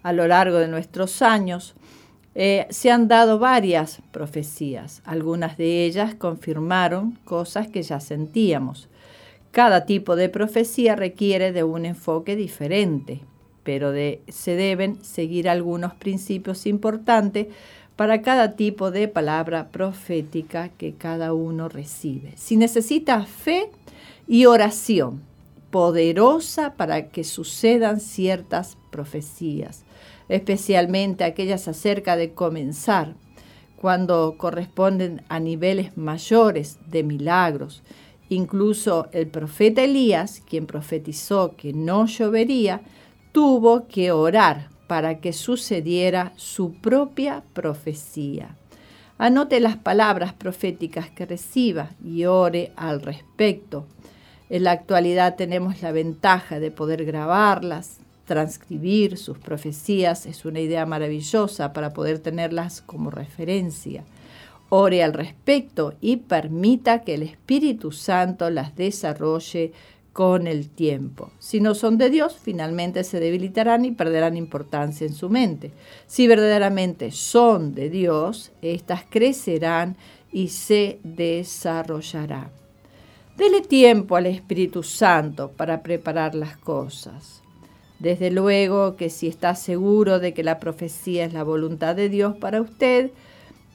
A 0.01 0.11
lo 0.11 0.25
largo 0.25 0.57
de 0.57 0.69
nuestros 0.69 1.21
años, 1.21 1.75
eh, 2.33 2.65
se 2.69 2.89
han 2.89 3.07
dado 3.07 3.37
varias 3.37 4.01
profecías. 4.11 5.01
Algunas 5.05 5.57
de 5.57 5.85
ellas 5.85 6.15
confirmaron 6.15 7.19
cosas 7.25 7.67
que 7.67 7.83
ya 7.83 7.99
sentíamos. 7.99 8.89
Cada 9.51 9.85
tipo 9.85 10.15
de 10.15 10.29
profecía 10.29 10.95
requiere 10.95 11.51
de 11.51 11.63
un 11.63 11.85
enfoque 11.85 12.35
diferente 12.35 13.21
pero 13.69 13.93
se 14.29 14.55
deben 14.55 15.03
seguir 15.03 15.47
algunos 15.47 15.93
principios 15.93 16.65
importantes 16.65 17.45
para 17.95 18.23
cada 18.23 18.55
tipo 18.55 18.89
de 18.89 19.07
palabra 19.07 19.69
profética 19.69 20.69
que 20.69 20.95
cada 20.95 21.33
uno 21.33 21.69
recibe. 21.69 22.33
Si 22.35 22.57
necesita 22.57 23.25
fe 23.27 23.69
y 24.27 24.47
oración 24.47 25.21
poderosa 25.69 26.73
para 26.73 27.09
que 27.09 27.23
sucedan 27.23 27.99
ciertas 27.99 28.75
profecías, 28.89 29.83
especialmente 30.29 31.23
aquellas 31.23 31.67
acerca 31.67 32.15
de 32.15 32.33
comenzar, 32.33 33.13
cuando 33.75 34.33
corresponden 34.37 35.21
a 35.29 35.39
niveles 35.39 35.95
mayores 35.95 36.79
de 36.87 37.03
milagros. 37.03 37.83
Incluso 38.29 39.07
el 39.11 39.27
profeta 39.27 39.83
Elías, 39.83 40.41
quien 40.47 40.67
profetizó 40.67 41.55
que 41.57 41.73
no 41.73 42.05
llovería, 42.05 42.81
tuvo 43.31 43.87
que 43.87 44.11
orar 44.11 44.69
para 44.87 45.19
que 45.19 45.33
sucediera 45.33 46.33
su 46.35 46.73
propia 46.73 47.43
profecía. 47.53 48.55
Anote 49.17 49.59
las 49.59 49.75
palabras 49.75 50.33
proféticas 50.33 51.09
que 51.09 51.25
reciba 51.25 51.89
y 52.03 52.25
ore 52.25 52.71
al 52.75 53.01
respecto. 53.01 53.85
En 54.49 54.63
la 54.63 54.71
actualidad 54.71 55.35
tenemos 55.35 55.81
la 55.81 55.91
ventaja 55.91 56.59
de 56.59 56.71
poder 56.71 57.05
grabarlas, 57.05 57.97
transcribir 58.25 59.17
sus 59.17 59.37
profecías. 59.37 60.25
Es 60.25 60.45
una 60.45 60.59
idea 60.59 60.85
maravillosa 60.85 61.73
para 61.73 61.93
poder 61.93 62.19
tenerlas 62.19 62.81
como 62.81 63.11
referencia. 63.11 64.03
Ore 64.69 65.03
al 65.03 65.13
respecto 65.13 65.95
y 65.99 66.17
permita 66.17 67.01
que 67.01 67.15
el 67.15 67.23
Espíritu 67.23 67.91
Santo 67.91 68.49
las 68.49 68.75
desarrolle 68.75 69.73
con 70.13 70.47
el 70.47 70.69
tiempo. 70.69 71.31
Si 71.39 71.61
no 71.61 71.73
son 71.75 71.97
de 71.97 72.09
Dios, 72.09 72.37
finalmente 72.41 73.03
se 73.03 73.19
debilitarán 73.19 73.85
y 73.85 73.91
perderán 73.91 74.37
importancia 74.37 75.07
en 75.07 75.13
su 75.13 75.29
mente. 75.29 75.71
Si 76.07 76.27
verdaderamente 76.27 77.11
son 77.11 77.73
de 77.73 77.89
Dios, 77.89 78.51
éstas 78.61 79.03
crecerán 79.09 79.97
y 80.31 80.49
se 80.49 80.99
desarrollarán. 81.03 82.51
Dele 83.37 83.61
tiempo 83.61 84.17
al 84.17 84.25
Espíritu 84.25 84.83
Santo 84.83 85.51
para 85.51 85.81
preparar 85.81 86.35
las 86.35 86.57
cosas. 86.57 87.41
Desde 87.99 88.31
luego 88.31 88.97
que 88.97 89.09
si 89.09 89.27
está 89.27 89.55
seguro 89.55 90.19
de 90.19 90.33
que 90.33 90.43
la 90.43 90.59
profecía 90.59 91.25
es 91.25 91.33
la 91.33 91.43
voluntad 91.43 91.95
de 91.95 92.09
Dios 92.09 92.35
para 92.35 92.61
usted, 92.61 93.11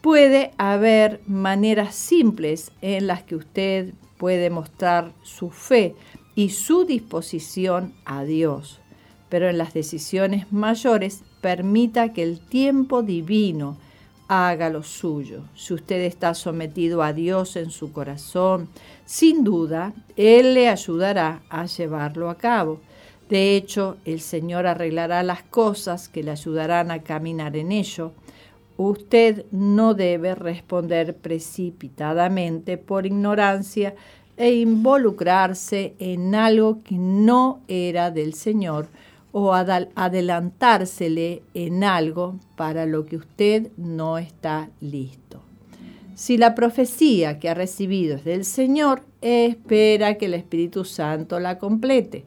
puede 0.04 0.50
haber 0.58 1.22
maneras 1.26 1.94
simples 1.94 2.72
en 2.82 3.06
las 3.06 3.22
que 3.22 3.36
usted 3.36 3.94
puede 4.18 4.50
mostrar 4.50 5.14
su 5.22 5.48
fe 5.48 5.94
y 6.34 6.50
su 6.50 6.84
disposición 6.84 7.94
a 8.04 8.22
Dios, 8.24 8.80
pero 9.30 9.48
en 9.48 9.56
las 9.56 9.72
decisiones 9.72 10.52
mayores 10.52 11.22
permita 11.40 12.12
que 12.12 12.22
el 12.22 12.38
tiempo 12.38 13.02
divino 13.02 13.78
haga 14.28 14.68
lo 14.68 14.82
suyo. 14.82 15.44
Si 15.54 15.72
usted 15.72 16.02
está 16.02 16.34
sometido 16.34 17.02
a 17.02 17.14
Dios 17.14 17.56
en 17.56 17.70
su 17.70 17.90
corazón, 17.90 18.68
sin 19.06 19.42
duda, 19.42 19.94
Él 20.16 20.52
le 20.52 20.68
ayudará 20.68 21.40
a 21.48 21.64
llevarlo 21.64 22.28
a 22.28 22.36
cabo. 22.36 22.78
De 23.30 23.56
hecho, 23.56 23.96
el 24.04 24.20
Señor 24.20 24.66
arreglará 24.66 25.22
las 25.22 25.44
cosas 25.44 26.10
que 26.10 26.22
le 26.22 26.32
ayudarán 26.32 26.90
a 26.90 27.02
caminar 27.02 27.56
en 27.56 27.72
ello. 27.72 28.12
Usted 28.76 29.46
no 29.52 29.94
debe 29.94 30.34
responder 30.34 31.16
precipitadamente 31.16 32.76
por 32.76 33.06
ignorancia 33.06 33.94
e 34.36 34.54
involucrarse 34.54 35.94
en 35.98 36.34
algo 36.34 36.82
que 36.82 36.96
no 36.96 37.60
era 37.68 38.10
del 38.10 38.34
Señor 38.34 38.88
o 39.30 39.52
adelantársele 39.52 41.42
en 41.54 41.84
algo 41.84 42.38
para 42.56 42.86
lo 42.86 43.04
que 43.04 43.16
usted 43.16 43.70
no 43.76 44.18
está 44.18 44.70
listo. 44.80 45.42
Si 46.14 46.36
la 46.36 46.54
profecía 46.54 47.40
que 47.40 47.48
ha 47.48 47.54
recibido 47.54 48.16
es 48.16 48.24
del 48.24 48.44
Señor, 48.44 49.02
espera 49.20 50.14
que 50.14 50.26
el 50.26 50.34
Espíritu 50.34 50.84
Santo 50.84 51.40
la 51.40 51.58
complete. 51.58 52.24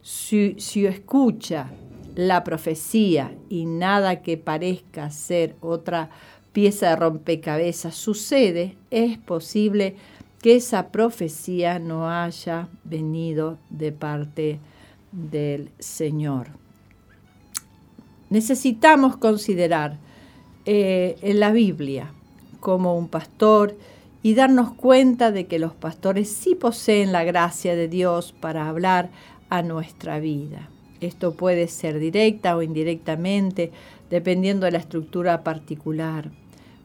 Si, 0.00 0.54
si 0.58 0.86
escucha 0.86 1.70
la 2.16 2.44
profecía 2.44 3.36
y 3.50 3.66
nada 3.66 4.22
que 4.22 4.38
parezca 4.38 5.10
ser 5.10 5.54
otra 5.60 6.08
pieza 6.52 6.88
de 6.88 6.96
rompecabezas 6.96 7.94
sucede, 7.94 8.78
es 8.90 9.18
posible 9.18 9.96
que 10.40 10.56
esa 10.56 10.88
profecía 10.88 11.78
no 11.78 12.10
haya 12.10 12.68
venido 12.84 13.58
de 13.68 13.92
parte 13.92 14.58
del 15.12 15.70
Señor. 15.78 16.48
Necesitamos 18.30 19.18
considerar 19.18 19.98
eh, 20.64 21.18
en 21.20 21.38
la 21.38 21.52
Biblia 21.52 22.12
como 22.60 22.96
un 22.96 23.08
pastor 23.08 23.76
y 24.22 24.34
darnos 24.34 24.72
cuenta 24.72 25.32
de 25.32 25.46
que 25.46 25.58
los 25.58 25.74
pastores 25.74 26.30
sí 26.30 26.54
poseen 26.54 27.12
la 27.12 27.24
gracia 27.24 27.76
de 27.76 27.88
Dios 27.88 28.32
para 28.32 28.68
hablar 28.68 29.10
a 29.50 29.62
nuestra 29.62 30.18
vida. 30.18 30.70
Esto 31.00 31.34
puede 31.34 31.68
ser 31.68 31.98
directa 31.98 32.56
o 32.56 32.62
indirectamente, 32.62 33.70
dependiendo 34.10 34.66
de 34.66 34.72
la 34.72 34.78
estructura 34.78 35.42
particular. 35.44 36.30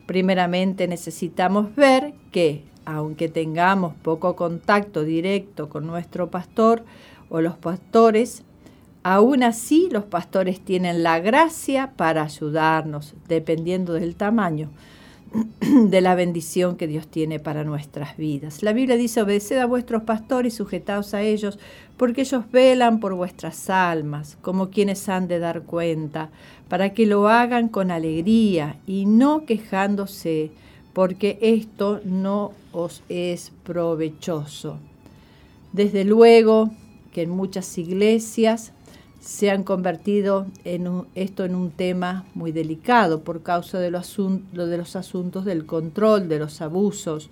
Primeramente 0.06 0.88
necesitamos 0.88 1.76
ver 1.76 2.14
que 2.32 2.64
aunque 2.84 3.30
tengamos 3.30 3.94
poco 4.02 4.36
contacto 4.36 5.04
directo 5.04 5.70
con 5.70 5.86
nuestro 5.86 6.30
pastor 6.30 6.84
o 7.30 7.40
los 7.40 7.56
pastores, 7.56 8.44
aún 9.04 9.44
así 9.44 9.88
los 9.92 10.04
pastores 10.04 10.60
tienen 10.60 11.04
la 11.04 11.20
gracia 11.20 11.94
para 11.96 12.24
ayudarnos, 12.24 13.14
dependiendo 13.28 13.94
del 13.94 14.16
tamaño 14.16 14.70
de 15.62 16.02
la 16.02 16.16
bendición 16.16 16.76
que 16.76 16.88
Dios 16.88 17.08
tiene 17.08 17.40
para 17.40 17.64
nuestras 17.64 18.18
vidas. 18.18 18.64
La 18.64 18.74
Biblia 18.74 18.98
dice, 18.98 19.22
obedeced 19.22 19.58
a 19.58 19.66
vuestros 19.66 20.04
pastores 20.04 20.54
y 20.54 20.58
sujetaos 20.58 21.14
a 21.14 21.22
ellos, 21.22 21.58
porque 21.98 22.22
ellos 22.22 22.44
velan 22.52 23.00
por 23.00 23.14
vuestras 23.14 23.70
almas, 23.70 24.38
como 24.42 24.70
quienes 24.70 25.08
han 25.08 25.28
de 25.28 25.40
dar 25.40 25.64
cuenta, 25.64 26.30
para 26.68 26.94
que 26.94 27.06
lo 27.06 27.30
hagan 27.30 27.70
con 27.70 27.92
alegría 27.92 28.78
y 28.88 29.06
no 29.06 29.46
quejándose, 29.46 30.52
porque 30.94 31.38
esto 31.42 32.02
no 32.04 32.52
os 32.74 33.04
es 33.08 33.52
provechoso. 33.64 34.78
Desde 35.72 36.04
luego 36.04 36.72
que 37.14 37.22
en 37.22 37.30
muchas 37.30 37.78
iglesias 37.78 38.74
se 39.22 39.52
han 39.52 39.64
convertido 39.64 40.48
en 40.66 41.06
esto 41.14 41.46
en 41.46 41.54
un 41.56 41.70
tema 41.70 42.26
muy 42.34 42.52
delicado 42.52 43.22
por 43.22 43.44
causa 43.44 43.80
de, 43.80 43.92
de 43.92 44.78
los 44.78 44.96
asuntos 44.96 45.46
del 45.46 45.66
control, 45.66 46.28
de 46.28 46.40
los 46.40 46.60
abusos. 46.62 47.30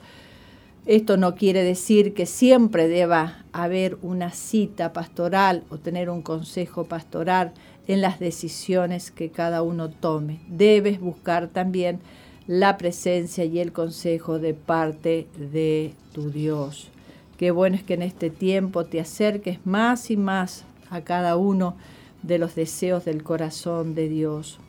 Esto 0.86 1.18
no 1.18 1.36
quiere 1.36 1.64
decir 1.64 2.14
que 2.14 2.28
siempre 2.28 2.88
deba 2.88 3.44
haber 3.54 3.98
una 4.04 4.32
cita 4.32 4.94
pastoral 4.94 5.64
o 5.70 5.78
tener 5.78 6.10
un 6.10 6.22
consejo 6.22 6.86
pastoral 6.86 7.54
en 7.88 8.02
las 8.02 8.20
decisiones 8.20 9.10
que 9.10 9.30
cada 9.30 9.64
uno 9.64 9.90
tome. 9.90 10.40
Debes 10.48 11.00
buscar 11.00 11.48
también 11.48 12.00
la 12.46 12.78
presencia 12.78 13.46
y 13.46 13.60
el 13.60 13.72
consejo 13.72 14.38
de 14.38 14.54
parte 14.54 15.28
de 15.38 15.94
tu 16.14 16.30
Dios. 16.30 16.90
Qué 17.38 17.52
bueno 17.52 17.76
es 17.76 17.84
que 17.84 17.96
en 17.96 18.04
este 18.04 18.30
tiempo 18.30 18.86
te 18.86 19.00
acerques 19.00 19.66
más 19.66 20.12
y 20.12 20.18
más 20.18 20.66
a 20.90 21.02
cada 21.02 21.38
uno 21.38 21.76
de 22.24 22.38
los 22.38 22.56
deseos 22.56 23.06
del 23.06 23.24
corazón 23.24 23.96
de 23.96 24.10
Dios. 24.10 24.60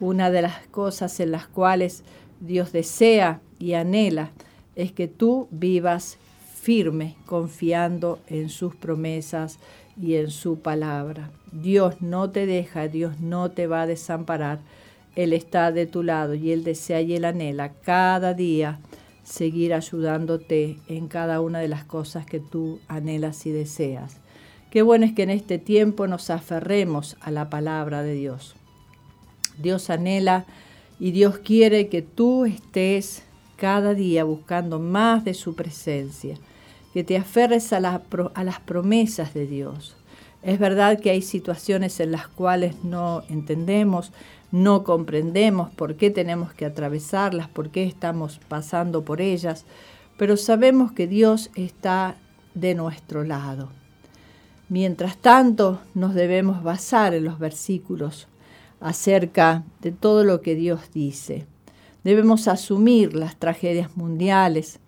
Una 0.00 0.30
de 0.30 0.42
las 0.42 0.66
cosas 0.68 1.18
en 1.20 1.32
las 1.32 1.46
cuales 1.46 2.04
Dios 2.40 2.72
desea 2.72 3.40
y 3.58 3.74
anhela 3.74 4.30
es 4.76 4.92
que 4.92 5.08
tú 5.08 5.48
vivas 5.50 6.18
firme, 6.60 7.16
confiando 7.26 8.20
en 8.28 8.48
sus 8.48 8.76
promesas 8.76 9.58
y 10.00 10.14
en 10.14 10.30
su 10.30 10.60
palabra. 10.60 11.30
Dios 11.50 12.00
no 12.00 12.30
te 12.30 12.46
deja, 12.46 12.88
Dios 12.88 13.20
no 13.20 13.50
te 13.50 13.66
va 13.66 13.82
a 13.82 13.86
desamparar. 13.86 14.60
Él 15.16 15.32
está 15.32 15.72
de 15.72 15.86
tu 15.86 16.02
lado 16.02 16.34
y 16.34 16.52
Él 16.52 16.62
desea 16.62 17.00
y 17.00 17.14
Él 17.14 17.24
anhela 17.24 17.72
cada 17.72 18.34
día 18.34 18.78
seguir 19.24 19.74
ayudándote 19.74 20.78
en 20.88 21.08
cada 21.08 21.40
una 21.40 21.58
de 21.58 21.68
las 21.68 21.84
cosas 21.84 22.24
que 22.24 22.38
tú 22.38 22.80
anhelas 22.86 23.46
y 23.46 23.50
deseas. 23.50 24.20
Qué 24.70 24.82
bueno 24.82 25.06
es 25.06 25.14
que 25.14 25.22
en 25.22 25.30
este 25.30 25.58
tiempo 25.58 26.06
nos 26.06 26.28
aferremos 26.28 27.16
a 27.20 27.30
la 27.30 27.48
palabra 27.48 28.02
de 28.02 28.12
Dios. 28.12 28.54
Dios 29.56 29.88
anhela 29.88 30.44
y 31.00 31.12
Dios 31.12 31.38
quiere 31.38 31.88
que 31.88 32.02
tú 32.02 32.44
estés 32.44 33.22
cada 33.56 33.94
día 33.94 34.24
buscando 34.24 34.78
más 34.78 35.24
de 35.24 35.32
su 35.32 35.54
presencia, 35.54 36.36
que 36.92 37.02
te 37.02 37.16
aferres 37.16 37.72
a, 37.72 37.78
a 37.78 38.44
las 38.44 38.60
promesas 38.60 39.32
de 39.32 39.46
Dios. 39.46 39.96
Es 40.42 40.58
verdad 40.58 41.00
que 41.00 41.10
hay 41.10 41.22
situaciones 41.22 41.98
en 41.98 42.12
las 42.12 42.28
cuales 42.28 42.84
no 42.84 43.22
entendemos, 43.30 44.12
no 44.52 44.84
comprendemos 44.84 45.70
por 45.70 45.96
qué 45.96 46.10
tenemos 46.10 46.52
que 46.52 46.66
atravesarlas, 46.66 47.48
por 47.48 47.70
qué 47.70 47.84
estamos 47.84 48.38
pasando 48.48 49.02
por 49.02 49.22
ellas, 49.22 49.64
pero 50.18 50.36
sabemos 50.36 50.92
que 50.92 51.06
Dios 51.06 51.50
está 51.54 52.16
de 52.54 52.74
nuestro 52.74 53.24
lado. 53.24 53.70
Mientras 54.68 55.16
tanto, 55.16 55.80
nos 55.94 56.14
debemos 56.14 56.62
basar 56.62 57.14
en 57.14 57.24
los 57.24 57.38
versículos 57.38 58.28
acerca 58.80 59.64
de 59.80 59.92
todo 59.92 60.24
lo 60.24 60.42
que 60.42 60.54
Dios 60.54 60.90
dice. 60.92 61.46
Debemos 62.04 62.48
asumir 62.48 63.14
las 63.14 63.36
tragedias 63.36 63.96
mundiales. 63.96 64.78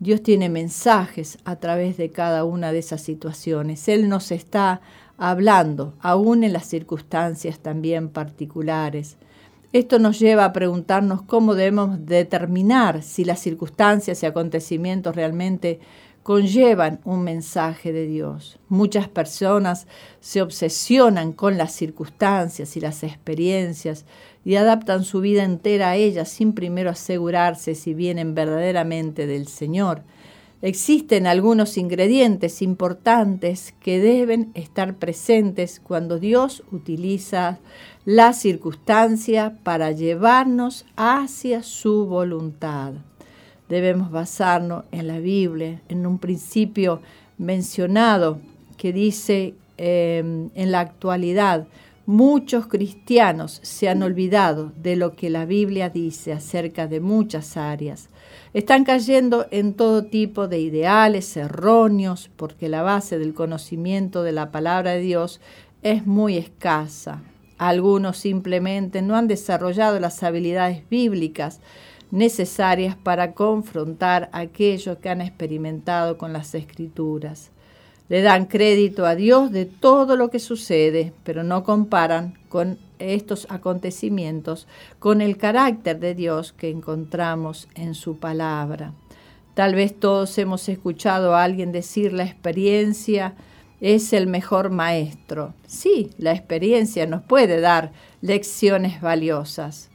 Dios 0.00 0.22
tiene 0.22 0.48
mensajes 0.48 1.38
a 1.44 1.56
través 1.56 1.96
de 1.96 2.10
cada 2.10 2.44
una 2.44 2.72
de 2.72 2.80
esas 2.80 3.02
situaciones. 3.02 3.88
Él 3.88 4.08
nos 4.08 4.32
está 4.32 4.80
hablando, 5.16 5.94
aún 6.00 6.42
en 6.42 6.52
las 6.52 6.66
circunstancias 6.66 7.60
también 7.60 8.08
particulares. 8.08 9.16
Esto 9.72 10.00
nos 10.00 10.18
lleva 10.18 10.44
a 10.46 10.52
preguntarnos 10.52 11.22
cómo 11.22 11.54
debemos 11.54 12.04
determinar 12.04 13.04
si 13.04 13.24
las 13.24 13.38
circunstancias 13.38 14.22
y 14.22 14.26
acontecimientos 14.26 15.14
realmente 15.14 15.78
conllevan 16.22 17.00
un 17.04 17.22
mensaje 17.22 17.92
de 17.92 18.06
Dios. 18.06 18.58
Muchas 18.68 19.08
personas 19.08 19.86
se 20.20 20.42
obsesionan 20.42 21.32
con 21.32 21.56
las 21.56 21.72
circunstancias 21.72 22.76
y 22.76 22.80
las 22.80 23.02
experiencias 23.02 24.04
y 24.44 24.56
adaptan 24.56 25.04
su 25.04 25.20
vida 25.20 25.44
entera 25.44 25.90
a 25.90 25.96
ellas 25.96 26.28
sin 26.28 26.52
primero 26.52 26.90
asegurarse 26.90 27.74
si 27.74 27.94
vienen 27.94 28.34
verdaderamente 28.34 29.26
del 29.26 29.48
Señor. 29.48 30.02
Existen 30.62 31.26
algunos 31.26 31.78
ingredientes 31.78 32.60
importantes 32.60 33.74
que 33.80 33.98
deben 33.98 34.50
estar 34.54 34.96
presentes 34.96 35.80
cuando 35.80 36.18
Dios 36.18 36.62
utiliza 36.70 37.60
la 38.04 38.34
circunstancia 38.34 39.56
para 39.62 39.90
llevarnos 39.90 40.84
hacia 40.96 41.62
su 41.62 42.04
voluntad 42.04 42.92
debemos 43.70 44.10
basarnos 44.10 44.84
en 44.90 45.06
la 45.06 45.20
Biblia, 45.20 45.80
en 45.88 46.04
un 46.04 46.18
principio 46.18 47.00
mencionado 47.38 48.40
que 48.76 48.92
dice 48.92 49.54
em, 49.78 50.50
en 50.54 50.72
la 50.72 50.80
actualidad, 50.80 51.66
muchos 52.04 52.66
cristianos 52.66 53.60
se 53.62 53.88
han 53.88 54.02
olvidado 54.02 54.72
de 54.76 54.96
lo 54.96 55.14
que 55.14 55.30
la 55.30 55.46
Biblia 55.46 55.88
dice 55.88 56.32
acerca 56.32 56.88
de 56.88 56.98
muchas 56.98 57.56
áreas. 57.56 58.08
Están 58.52 58.82
cayendo 58.82 59.46
en 59.52 59.74
todo 59.74 60.04
tipo 60.04 60.48
de 60.48 60.58
ideales 60.58 61.36
erróneos 61.36 62.28
porque 62.36 62.68
la 62.68 62.82
base 62.82 63.18
del 63.20 63.34
conocimiento 63.34 64.24
de 64.24 64.32
la 64.32 64.50
palabra 64.50 64.92
de 64.92 65.00
Dios 65.00 65.40
es 65.82 66.06
muy 66.06 66.36
escasa. 66.36 67.22
Algunos 67.56 68.18
simplemente 68.18 69.00
no 69.00 69.14
han 69.14 69.28
desarrollado 69.28 70.00
las 70.00 70.22
habilidades 70.24 70.82
bíblicas 70.90 71.60
necesarias 72.10 72.96
para 72.96 73.32
confrontar 73.32 74.28
aquello 74.32 75.00
que 75.00 75.08
han 75.08 75.20
experimentado 75.20 76.18
con 76.18 76.32
las 76.32 76.54
escrituras. 76.54 77.50
Le 78.08 78.22
dan 78.22 78.46
crédito 78.46 79.06
a 79.06 79.14
Dios 79.14 79.52
de 79.52 79.66
todo 79.66 80.16
lo 80.16 80.30
que 80.30 80.40
sucede, 80.40 81.12
pero 81.22 81.44
no 81.44 81.62
comparan 81.62 82.34
con 82.48 82.78
estos 82.98 83.46
acontecimientos 83.50 84.66
con 84.98 85.20
el 85.20 85.36
carácter 85.36 85.98
de 86.00 86.14
Dios 86.14 86.52
que 86.52 86.70
encontramos 86.70 87.68
en 87.74 87.94
su 87.94 88.18
palabra. 88.18 88.92
Tal 89.54 89.74
vez 89.74 89.98
todos 89.98 90.36
hemos 90.38 90.68
escuchado 90.68 91.34
a 91.34 91.44
alguien 91.44 91.72
decir 91.72 92.12
la 92.12 92.24
experiencia 92.24 93.34
es 93.80 94.12
el 94.12 94.26
mejor 94.26 94.70
maestro. 94.70 95.54
Sí, 95.66 96.10
la 96.18 96.32
experiencia 96.32 97.06
nos 97.06 97.22
puede 97.22 97.60
dar 97.60 97.92
lecciones 98.20 99.00
valiosas, 99.00 99.89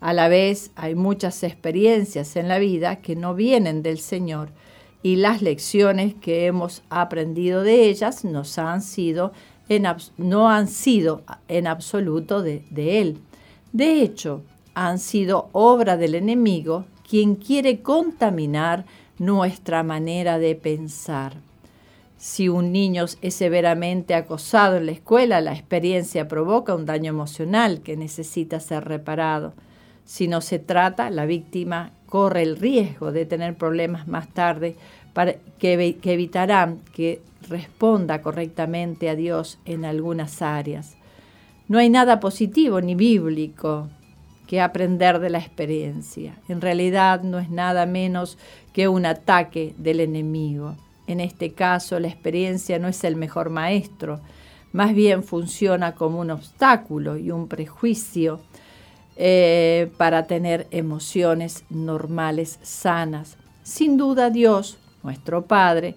a 0.00 0.12
la 0.12 0.28
vez 0.28 0.70
hay 0.76 0.94
muchas 0.94 1.42
experiencias 1.42 2.36
en 2.36 2.48
la 2.48 2.58
vida 2.58 2.96
que 2.96 3.16
no 3.16 3.34
vienen 3.34 3.82
del 3.82 3.98
Señor 3.98 4.50
y 5.02 5.16
las 5.16 5.42
lecciones 5.42 6.14
que 6.14 6.46
hemos 6.46 6.82
aprendido 6.90 7.62
de 7.62 7.88
ellas 7.88 8.24
han 8.58 8.82
sido 8.82 9.32
no 10.16 10.48
han 10.48 10.66
sido 10.66 11.22
en 11.48 11.66
absoluto 11.66 12.42
de, 12.42 12.64
de 12.70 13.00
Él. 13.00 13.18
De 13.72 14.02
hecho, 14.02 14.42
han 14.74 14.98
sido 14.98 15.50
obra 15.52 15.96
del 15.96 16.14
enemigo 16.14 16.86
quien 17.08 17.34
quiere 17.34 17.80
contaminar 17.80 18.86
nuestra 19.18 19.82
manera 19.82 20.38
de 20.38 20.54
pensar. 20.54 21.34
Si 22.16 22.48
un 22.48 22.72
niño 22.72 23.04
es 23.22 23.34
severamente 23.34 24.14
acosado 24.14 24.76
en 24.76 24.86
la 24.86 24.92
escuela, 24.92 25.40
la 25.40 25.52
experiencia 25.52 26.28
provoca 26.28 26.74
un 26.74 26.86
daño 26.86 27.10
emocional 27.10 27.80
que 27.80 27.96
necesita 27.96 28.58
ser 28.58 28.84
reparado. 28.84 29.52
Si 30.08 30.26
no 30.26 30.40
se 30.40 30.58
trata, 30.58 31.10
la 31.10 31.26
víctima 31.26 31.90
corre 32.06 32.40
el 32.40 32.56
riesgo 32.56 33.12
de 33.12 33.26
tener 33.26 33.56
problemas 33.56 34.08
más 34.08 34.26
tarde 34.26 34.74
para 35.12 35.34
que, 35.58 35.98
que 36.00 36.14
evitarán 36.14 36.78
que 36.94 37.20
responda 37.46 38.22
correctamente 38.22 39.10
a 39.10 39.14
Dios 39.14 39.58
en 39.66 39.84
algunas 39.84 40.40
áreas. 40.40 40.96
No 41.68 41.78
hay 41.78 41.90
nada 41.90 42.20
positivo 42.20 42.80
ni 42.80 42.94
bíblico 42.94 43.90
que 44.46 44.62
aprender 44.62 45.18
de 45.18 45.28
la 45.28 45.40
experiencia. 45.40 46.38
En 46.48 46.62
realidad 46.62 47.22
no 47.22 47.38
es 47.38 47.50
nada 47.50 47.84
menos 47.84 48.38
que 48.72 48.88
un 48.88 49.04
ataque 49.04 49.74
del 49.76 50.00
enemigo. 50.00 50.74
En 51.06 51.20
este 51.20 51.52
caso, 51.52 52.00
la 52.00 52.08
experiencia 52.08 52.78
no 52.78 52.88
es 52.88 53.04
el 53.04 53.16
mejor 53.16 53.50
maestro, 53.50 54.20
más 54.72 54.94
bien 54.94 55.22
funciona 55.22 55.94
como 55.94 56.18
un 56.20 56.30
obstáculo 56.30 57.18
y 57.18 57.30
un 57.30 57.46
prejuicio 57.46 58.40
eh, 59.20 59.90
para 59.96 60.28
tener 60.28 60.68
emociones 60.70 61.64
normales, 61.70 62.60
sanas. 62.62 63.36
Sin 63.64 63.96
duda 63.96 64.30
Dios, 64.30 64.78
nuestro 65.02 65.42
Padre, 65.42 65.96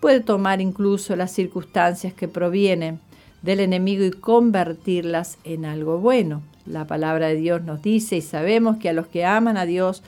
puede 0.00 0.18
tomar 0.18 0.60
incluso 0.60 1.14
las 1.14 1.30
circunstancias 1.30 2.12
que 2.12 2.26
provienen 2.26 2.98
del 3.42 3.60
enemigo 3.60 4.04
y 4.04 4.10
convertirlas 4.10 5.38
en 5.44 5.64
algo 5.64 5.98
bueno. 5.98 6.42
La 6.66 6.88
palabra 6.88 7.28
de 7.28 7.36
Dios 7.36 7.62
nos 7.62 7.82
dice 7.82 8.16
y 8.16 8.20
sabemos 8.20 8.78
que 8.78 8.88
a 8.88 8.92
los 8.92 9.06
que 9.06 9.24
aman 9.24 9.56
a 9.56 9.64
Dios, 9.64 10.02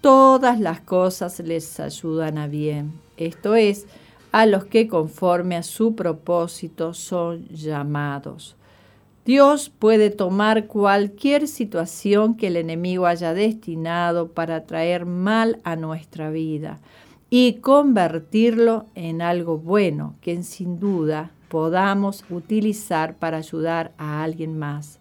todas 0.00 0.58
las 0.58 0.80
cosas 0.80 1.38
les 1.38 1.78
ayudan 1.78 2.36
a 2.36 2.48
bien. 2.48 2.94
Esto 3.16 3.54
es, 3.54 3.86
a 4.32 4.46
los 4.46 4.64
que 4.64 4.88
conforme 4.88 5.54
a 5.54 5.62
su 5.62 5.94
propósito 5.94 6.94
son 6.94 7.46
llamados. 7.46 8.56
Dios 9.24 9.70
puede 9.70 10.10
tomar 10.10 10.66
cualquier 10.66 11.46
situación 11.46 12.36
que 12.36 12.48
el 12.48 12.56
enemigo 12.56 13.06
haya 13.06 13.34
destinado 13.34 14.32
para 14.32 14.66
traer 14.66 15.06
mal 15.06 15.60
a 15.62 15.76
nuestra 15.76 16.30
vida 16.30 16.80
y 17.30 17.54
convertirlo 17.60 18.86
en 18.96 19.22
algo 19.22 19.58
bueno 19.58 20.16
que 20.20 20.42
sin 20.42 20.80
duda 20.80 21.30
podamos 21.48 22.24
utilizar 22.30 23.14
para 23.14 23.36
ayudar 23.36 23.92
a 23.96 24.24
alguien 24.24 24.58
más. 24.58 24.98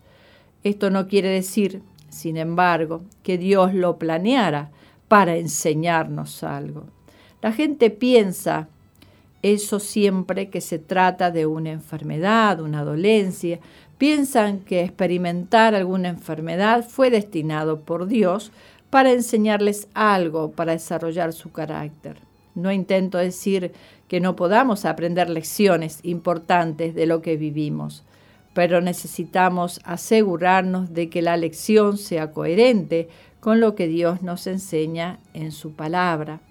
Esto 0.63 0.91
no 0.91 1.07
quiere 1.07 1.29
decir, 1.29 1.81
sin 2.09 2.37
embargo, 2.37 3.01
que 3.23 3.39
Dios 3.39 3.73
lo 3.73 3.97
planeara 3.97 4.69
para 5.07 5.37
enseñarnos 5.37 6.43
algo. 6.43 6.83
La 7.41 7.51
gente 7.51 7.89
piensa 7.89 8.69
eso 9.41 9.79
siempre 9.79 10.49
que 10.49 10.61
se 10.61 10.79
trata 10.79 11.31
de 11.31 11.45
una 11.45 11.71
enfermedad, 11.71 12.59
una 12.61 12.83
dolencia, 12.83 13.59
piensan 13.97 14.59
que 14.59 14.81
experimentar 14.81 15.75
alguna 15.75 16.09
enfermedad 16.09 16.85
fue 16.87 17.09
destinado 17.09 17.81
por 17.81 18.07
Dios 18.07 18.51
para 18.89 19.11
enseñarles 19.11 19.87
algo, 19.93 20.51
para 20.51 20.73
desarrollar 20.73 21.33
su 21.33 21.51
carácter. 21.51 22.17
No 22.53 22.71
intento 22.71 23.17
decir 23.17 23.71
que 24.07 24.19
no 24.19 24.35
podamos 24.35 24.85
aprender 24.85 25.29
lecciones 25.29 25.99
importantes 26.03 26.93
de 26.93 27.05
lo 27.05 27.21
que 27.21 27.37
vivimos, 27.37 28.03
pero 28.53 28.81
necesitamos 28.81 29.79
asegurarnos 29.85 30.93
de 30.93 31.09
que 31.09 31.21
la 31.21 31.37
lección 31.37 31.97
sea 31.97 32.31
coherente 32.31 33.07
con 33.39 33.59
lo 33.59 33.73
que 33.73 33.87
Dios 33.87 34.21
nos 34.21 34.47
enseña 34.47 35.19
en 35.33 35.51
su 35.51 35.73
palabra. 35.73 36.41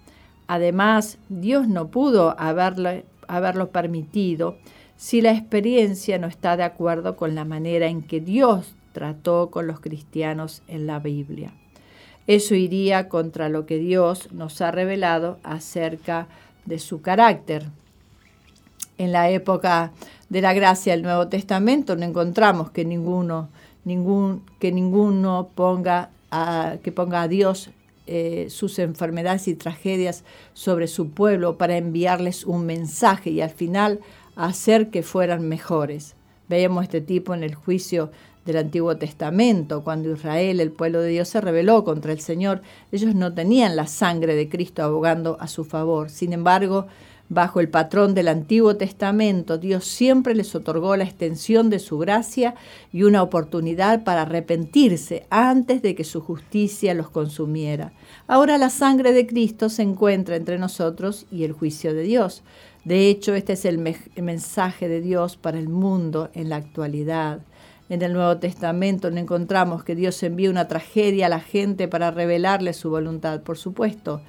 Además, 0.53 1.17
Dios 1.29 1.69
no 1.69 1.93
pudo 1.93 2.35
haberlo, 2.37 2.91
haberlo 3.29 3.71
permitido 3.71 4.57
si 4.97 5.21
la 5.21 5.31
experiencia 5.31 6.19
no 6.19 6.27
está 6.27 6.57
de 6.57 6.65
acuerdo 6.65 7.15
con 7.15 7.37
la 7.37 7.45
manera 7.45 7.87
en 7.87 8.03
que 8.03 8.21
Dios 8.21 8.75
trató 8.91 9.51
con 9.53 9.69
los 9.69 9.79
cristianos 9.79 10.63
en 10.67 10.89
la 10.89 10.99
Biblia. 10.99 11.53
Eso 12.27 12.57
iría 12.57 13.09
contra 13.09 13.49
lo 13.49 13.65
que 13.65 13.79
Dios 13.79 14.33
nos 14.33 14.61
ha 14.61 14.73
revelado 14.73 15.39
acerca 15.45 16.27
de 16.65 16.81
su 16.81 17.01
carácter. 17.01 17.69
En 18.99 19.13
la 19.13 19.31
época 19.31 19.93
de 20.31 20.41
la 20.41 20.53
gracia 20.53 20.95
del 20.95 21.03
Nuevo 21.03 21.29
Testamento 21.29 21.95
no 21.95 22.05
encontramos 22.05 22.73
que 22.73 22.85
ninguno, 22.85 23.51
ningún, 23.85 24.43
que 24.59 24.73
ninguno 24.73 25.51
ponga 25.55 26.11
a, 26.33 26.79
que 26.83 26.91
ponga 26.91 27.23
a 27.23 27.29
Dios 27.29 27.71
eh, 28.13 28.49
sus 28.51 28.81
enfermedades 28.81 29.47
y 29.47 29.55
tragedias 29.55 30.25
sobre 30.53 30.89
su 30.89 31.11
pueblo 31.11 31.59
para 31.59 31.77
enviarles 31.77 32.45
un 32.45 32.67
mensaje 32.67 33.31
y 33.31 33.41
al 33.41 33.51
final 33.51 34.01
hacer 34.35 34.91
que 34.91 35.05
fueran 35.05 35.49
mejores. 35.49 36.17
Veíamos 36.49 36.83
este 36.83 37.01
tipo 37.01 37.35
en 37.35 37.45
el 37.45 37.55
juicio 37.55 38.11
del 38.45 38.57
Antiguo 38.57 38.97
Testamento, 38.97 39.85
cuando 39.85 40.11
Israel, 40.11 40.59
el 40.59 40.73
pueblo 40.73 41.01
de 41.03 41.11
Dios, 41.11 41.29
se 41.29 41.41
rebeló 41.41 41.85
contra 41.85 42.11
el 42.11 42.19
Señor. 42.19 42.63
Ellos 42.91 43.15
no 43.15 43.33
tenían 43.33 43.77
la 43.77 43.87
sangre 43.87 44.35
de 44.35 44.49
Cristo 44.49 44.83
abogando 44.83 45.37
a 45.39 45.47
su 45.47 45.65
favor. 45.65 46.11
Sin 46.11 46.33
embargo, 46.33 46.89
Bajo 47.33 47.61
el 47.61 47.69
patrón 47.69 48.13
del 48.13 48.27
Antiguo 48.27 48.77
Testamento, 48.77 49.57
Dios 49.57 49.85
siempre 49.85 50.35
les 50.35 50.53
otorgó 50.57 50.97
la 50.97 51.05
extensión 51.05 51.71
de 51.71 51.79
su 51.79 51.97
gracia 51.97 52.57
y 52.93 53.05
una 53.05 53.23
oportunidad 53.23 54.03
para 54.03 54.23
arrepentirse 54.23 55.29
antes 55.31 55.81
de 55.81 55.95
que 55.95 56.03
su 56.03 56.21
justicia 56.23 56.93
los 56.93 57.09
consumiera. 57.09 57.93
Ahora 58.27 58.59
la 58.59 58.69
sangre 58.69 59.13
de 59.13 59.29
Cristo 59.29 59.69
se 59.69 59.83
encuentra 59.83 60.35
entre 60.35 60.59
nosotros 60.59 61.27
y 61.31 61.45
el 61.45 61.53
juicio 61.53 61.95
de 61.95 62.03
Dios. 62.03 62.43
De 62.85 63.09
hecho, 63.09 63.37
este 63.37 63.53
es 63.53 63.65
el 63.65 63.79
mensaje 63.79 64.89
de 64.89 65.01
Dios 65.01 65.37
para 65.37 65.61
el 65.61 65.69
mundo 65.69 66.31
en 66.35 66.49
la 66.49 66.57
actualidad. 66.57 67.43
En 67.89 68.03
el 68.03 68.13
Nuevo 68.13 68.39
Testamento 68.39 69.09
no 69.13 69.19
encontramos 69.19 69.85
que 69.85 69.95
Dios 69.95 70.21
envíe 70.25 70.49
una 70.49 70.67
tragedia 70.67 71.27
a 71.27 71.29
la 71.29 71.41
gente 71.41 71.87
para 71.87 72.11
revelarle 72.11 72.73
su 72.73 72.91
voluntad, 72.91 73.43
por 73.43 73.57
supuesto. 73.57 74.21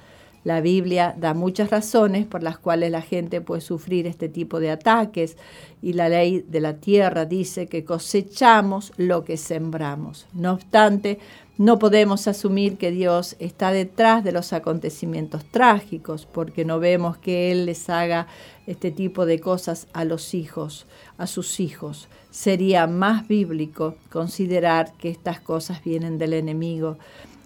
La 0.44 0.60
Biblia 0.60 1.14
da 1.16 1.34
muchas 1.34 1.70
razones 1.70 2.26
por 2.26 2.42
las 2.42 2.58
cuales 2.58 2.90
la 2.90 3.02
gente 3.02 3.40
puede 3.40 3.60
sufrir 3.60 4.06
este 4.06 4.28
tipo 4.28 4.58
de 4.58 4.70
ataques 4.70 5.36
y 5.80 5.92
la 5.92 6.08
ley 6.08 6.44
de 6.48 6.60
la 6.60 6.74
tierra 6.74 7.24
dice 7.26 7.68
que 7.68 7.84
cosechamos 7.84 8.92
lo 8.96 9.24
que 9.24 9.36
sembramos. 9.36 10.26
No 10.32 10.52
obstante, 10.54 11.20
no 11.58 11.78
podemos 11.78 12.26
asumir 12.26 12.76
que 12.76 12.90
Dios 12.90 13.36
está 13.38 13.70
detrás 13.70 14.24
de 14.24 14.32
los 14.32 14.52
acontecimientos 14.52 15.44
trágicos 15.44 16.26
porque 16.26 16.64
no 16.64 16.80
vemos 16.80 17.18
que 17.18 17.52
Él 17.52 17.66
les 17.66 17.88
haga 17.88 18.26
este 18.66 18.90
tipo 18.90 19.26
de 19.26 19.38
cosas 19.38 19.86
a 19.92 20.04
los 20.04 20.34
hijos, 20.34 20.86
a 21.18 21.26
sus 21.26 21.60
hijos. 21.60 22.08
Sería 22.30 22.86
más 22.86 23.28
bíblico 23.28 23.96
considerar 24.10 24.92
que 24.94 25.10
estas 25.10 25.40
cosas 25.40 25.84
vienen 25.84 26.18
del 26.18 26.32
enemigo 26.32 26.98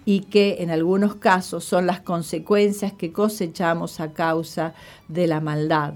y 0.07 0.21
que 0.21 0.63
en 0.63 0.71
algunos 0.71 1.15
casos 1.15 1.65
son 1.65 1.85
las 1.85 1.99
consecuencias 1.99 2.93
que 2.93 3.11
cosechamos 3.11 3.99
a 3.99 4.13
causa 4.13 4.73
de 5.09 5.27
la 5.27 5.41
maldad. 5.41 5.95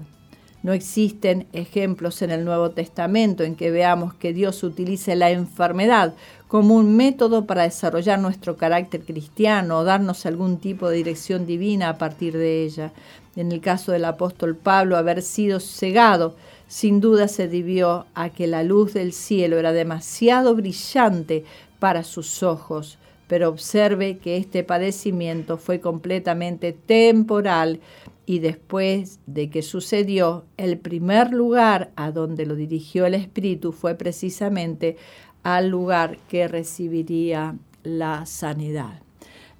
No 0.62 0.74
existen 0.74 1.46
ejemplos 1.54 2.20
en 2.20 2.30
el 2.30 2.44
Nuevo 2.44 2.72
Testamento 2.72 3.42
en 3.42 3.56
que 3.56 3.70
veamos 3.70 4.12
que 4.12 4.34
Dios 4.34 4.62
utilice 4.64 5.16
la 5.16 5.30
enfermedad 5.30 6.12
como 6.46 6.74
un 6.74 6.94
método 6.94 7.46
para 7.46 7.62
desarrollar 7.62 8.18
nuestro 8.18 8.58
carácter 8.58 9.00
cristiano 9.00 9.78
o 9.78 9.84
darnos 9.84 10.26
algún 10.26 10.58
tipo 10.58 10.90
de 10.90 10.98
dirección 10.98 11.46
divina 11.46 11.88
a 11.88 11.96
partir 11.96 12.36
de 12.36 12.64
ella. 12.64 12.92
En 13.34 13.50
el 13.50 13.62
caso 13.62 13.92
del 13.92 14.04
apóstol 14.04 14.56
Pablo, 14.56 14.98
haber 14.98 15.22
sido 15.22 15.58
cegado 15.58 16.36
sin 16.68 17.00
duda 17.00 17.28
se 17.28 17.48
debió 17.48 18.04
a 18.14 18.28
que 18.28 18.46
la 18.46 18.62
luz 18.62 18.92
del 18.92 19.14
cielo 19.14 19.58
era 19.58 19.72
demasiado 19.72 20.54
brillante 20.54 21.46
para 21.78 22.04
sus 22.04 22.42
ojos 22.42 22.98
pero 23.32 23.48
observe 23.48 24.18
que 24.18 24.36
este 24.36 24.62
padecimiento 24.62 25.56
fue 25.56 25.80
completamente 25.80 26.74
temporal 26.74 27.80
y 28.26 28.40
después 28.40 29.20
de 29.24 29.48
que 29.48 29.62
sucedió, 29.62 30.44
el 30.58 30.76
primer 30.76 31.32
lugar 31.32 31.92
a 31.96 32.10
donde 32.10 32.44
lo 32.44 32.56
dirigió 32.56 33.06
el 33.06 33.14
Espíritu 33.14 33.72
fue 33.72 33.94
precisamente 33.94 34.98
al 35.42 35.70
lugar 35.70 36.18
que 36.28 36.46
recibiría 36.46 37.56
la 37.84 38.26
sanidad. 38.26 39.00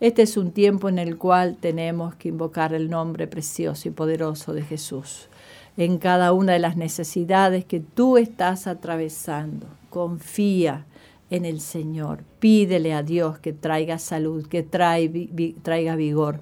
Este 0.00 0.20
es 0.20 0.36
un 0.36 0.52
tiempo 0.52 0.90
en 0.90 0.98
el 0.98 1.16
cual 1.16 1.56
tenemos 1.58 2.14
que 2.16 2.28
invocar 2.28 2.74
el 2.74 2.90
nombre 2.90 3.26
precioso 3.26 3.88
y 3.88 3.90
poderoso 3.90 4.52
de 4.52 4.64
Jesús 4.64 5.30
en 5.78 5.96
cada 5.96 6.34
una 6.34 6.52
de 6.52 6.58
las 6.58 6.76
necesidades 6.76 7.64
que 7.64 7.80
tú 7.80 8.18
estás 8.18 8.66
atravesando. 8.66 9.66
Confía, 9.88 10.84
en 11.32 11.46
el 11.46 11.60
Señor. 11.60 12.24
Pídele 12.40 12.92
a 12.92 13.02
Dios 13.02 13.38
que 13.38 13.54
traiga 13.54 13.98
salud, 13.98 14.46
que 14.46 14.62
traiga 14.62 15.96
vigor. 15.96 16.40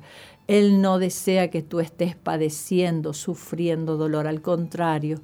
Él 0.48 0.82
no 0.82 0.98
desea 0.98 1.48
que 1.48 1.62
tú 1.62 1.78
estés 1.78 2.16
padeciendo, 2.16 3.12
sufriendo 3.12 3.96
dolor. 3.96 4.26
Al 4.26 4.42
contrario, 4.42 5.20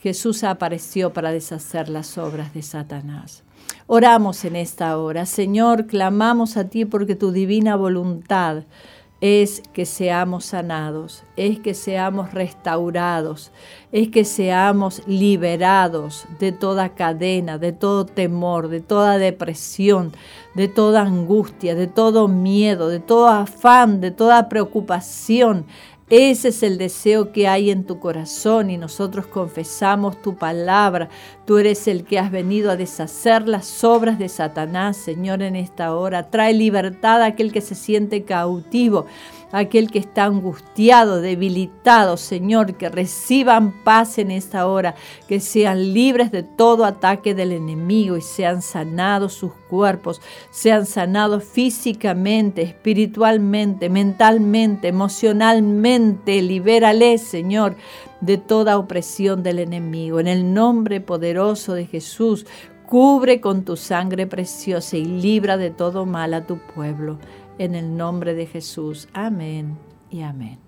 Jesús 0.00 0.42
apareció 0.42 1.12
para 1.12 1.30
deshacer 1.30 1.88
las 1.88 2.18
obras 2.18 2.52
de 2.52 2.62
Satanás. 2.62 3.44
Oramos 3.86 4.44
en 4.44 4.56
esta 4.56 4.98
hora. 4.98 5.24
Señor, 5.24 5.86
clamamos 5.86 6.56
a 6.56 6.68
ti 6.68 6.84
porque 6.84 7.14
tu 7.14 7.30
divina 7.30 7.76
voluntad 7.76 8.64
es 9.20 9.62
que 9.72 9.86
seamos 9.86 10.46
sanados, 10.46 11.24
es 11.36 11.58
que 11.58 11.72
seamos 11.72 12.34
restaurados, 12.34 13.50
es 13.90 14.08
que 14.08 14.24
seamos 14.24 15.02
liberados 15.06 16.26
de 16.38 16.52
toda 16.52 16.90
cadena, 16.90 17.56
de 17.56 17.72
todo 17.72 18.04
temor, 18.04 18.68
de 18.68 18.80
toda 18.80 19.16
depresión, 19.16 20.12
de 20.54 20.68
toda 20.68 21.02
angustia, 21.02 21.74
de 21.74 21.86
todo 21.86 22.28
miedo, 22.28 22.88
de 22.88 23.00
todo 23.00 23.28
afán, 23.28 24.00
de 24.00 24.10
toda 24.10 24.48
preocupación. 24.50 25.64
Ese 26.08 26.48
es 26.48 26.62
el 26.62 26.78
deseo 26.78 27.32
que 27.32 27.48
hay 27.48 27.70
en 27.70 27.84
tu 27.84 27.98
corazón 27.98 28.70
y 28.70 28.76
nosotros 28.76 29.26
confesamos 29.26 30.22
tu 30.22 30.36
palabra. 30.36 31.08
Tú 31.46 31.58
eres 31.58 31.86
el 31.86 32.02
que 32.02 32.18
has 32.18 32.32
venido 32.32 32.72
a 32.72 32.76
deshacer 32.76 33.46
las 33.46 33.84
obras 33.84 34.18
de 34.18 34.28
Satanás, 34.28 34.96
Señor, 34.96 35.42
en 35.42 35.54
esta 35.54 35.94
hora. 35.94 36.28
Trae 36.28 36.52
libertad 36.52 37.22
a 37.22 37.26
aquel 37.26 37.52
que 37.52 37.60
se 37.60 37.76
siente 37.76 38.24
cautivo 38.24 39.06
aquel 39.52 39.90
que 39.90 39.98
está 39.98 40.24
angustiado, 40.24 41.20
debilitado, 41.20 42.16
Señor, 42.16 42.74
que 42.74 42.88
reciban 42.88 43.72
paz 43.84 44.18
en 44.18 44.30
esta 44.30 44.66
hora, 44.66 44.94
que 45.28 45.40
sean 45.40 45.94
libres 45.94 46.30
de 46.30 46.42
todo 46.42 46.84
ataque 46.84 47.34
del 47.34 47.52
enemigo 47.52 48.16
y 48.16 48.22
sean 48.22 48.62
sanados 48.62 49.34
sus 49.34 49.52
cuerpos, 49.68 50.20
sean 50.50 50.86
sanados 50.86 51.44
físicamente, 51.44 52.62
espiritualmente, 52.62 53.88
mentalmente, 53.88 54.88
emocionalmente. 54.88 56.42
Libérales, 56.42 57.22
Señor, 57.22 57.76
de 58.20 58.38
toda 58.38 58.78
opresión 58.78 59.42
del 59.42 59.58
enemigo. 59.58 60.20
En 60.20 60.26
el 60.26 60.52
nombre 60.54 61.00
poderoso 61.00 61.74
de 61.74 61.86
Jesús, 61.86 62.46
cubre 62.86 63.40
con 63.40 63.64
tu 63.64 63.76
sangre 63.76 64.26
preciosa 64.26 64.96
y 64.96 65.04
libra 65.04 65.56
de 65.56 65.70
todo 65.70 66.06
mal 66.06 66.34
a 66.34 66.46
tu 66.46 66.58
pueblo. 66.58 67.18
En 67.58 67.74
el 67.74 67.96
nombre 67.96 68.34
de 68.34 68.46
Jesús. 68.46 69.08
Amén 69.12 69.76
y 70.10 70.22
amén. 70.22 70.65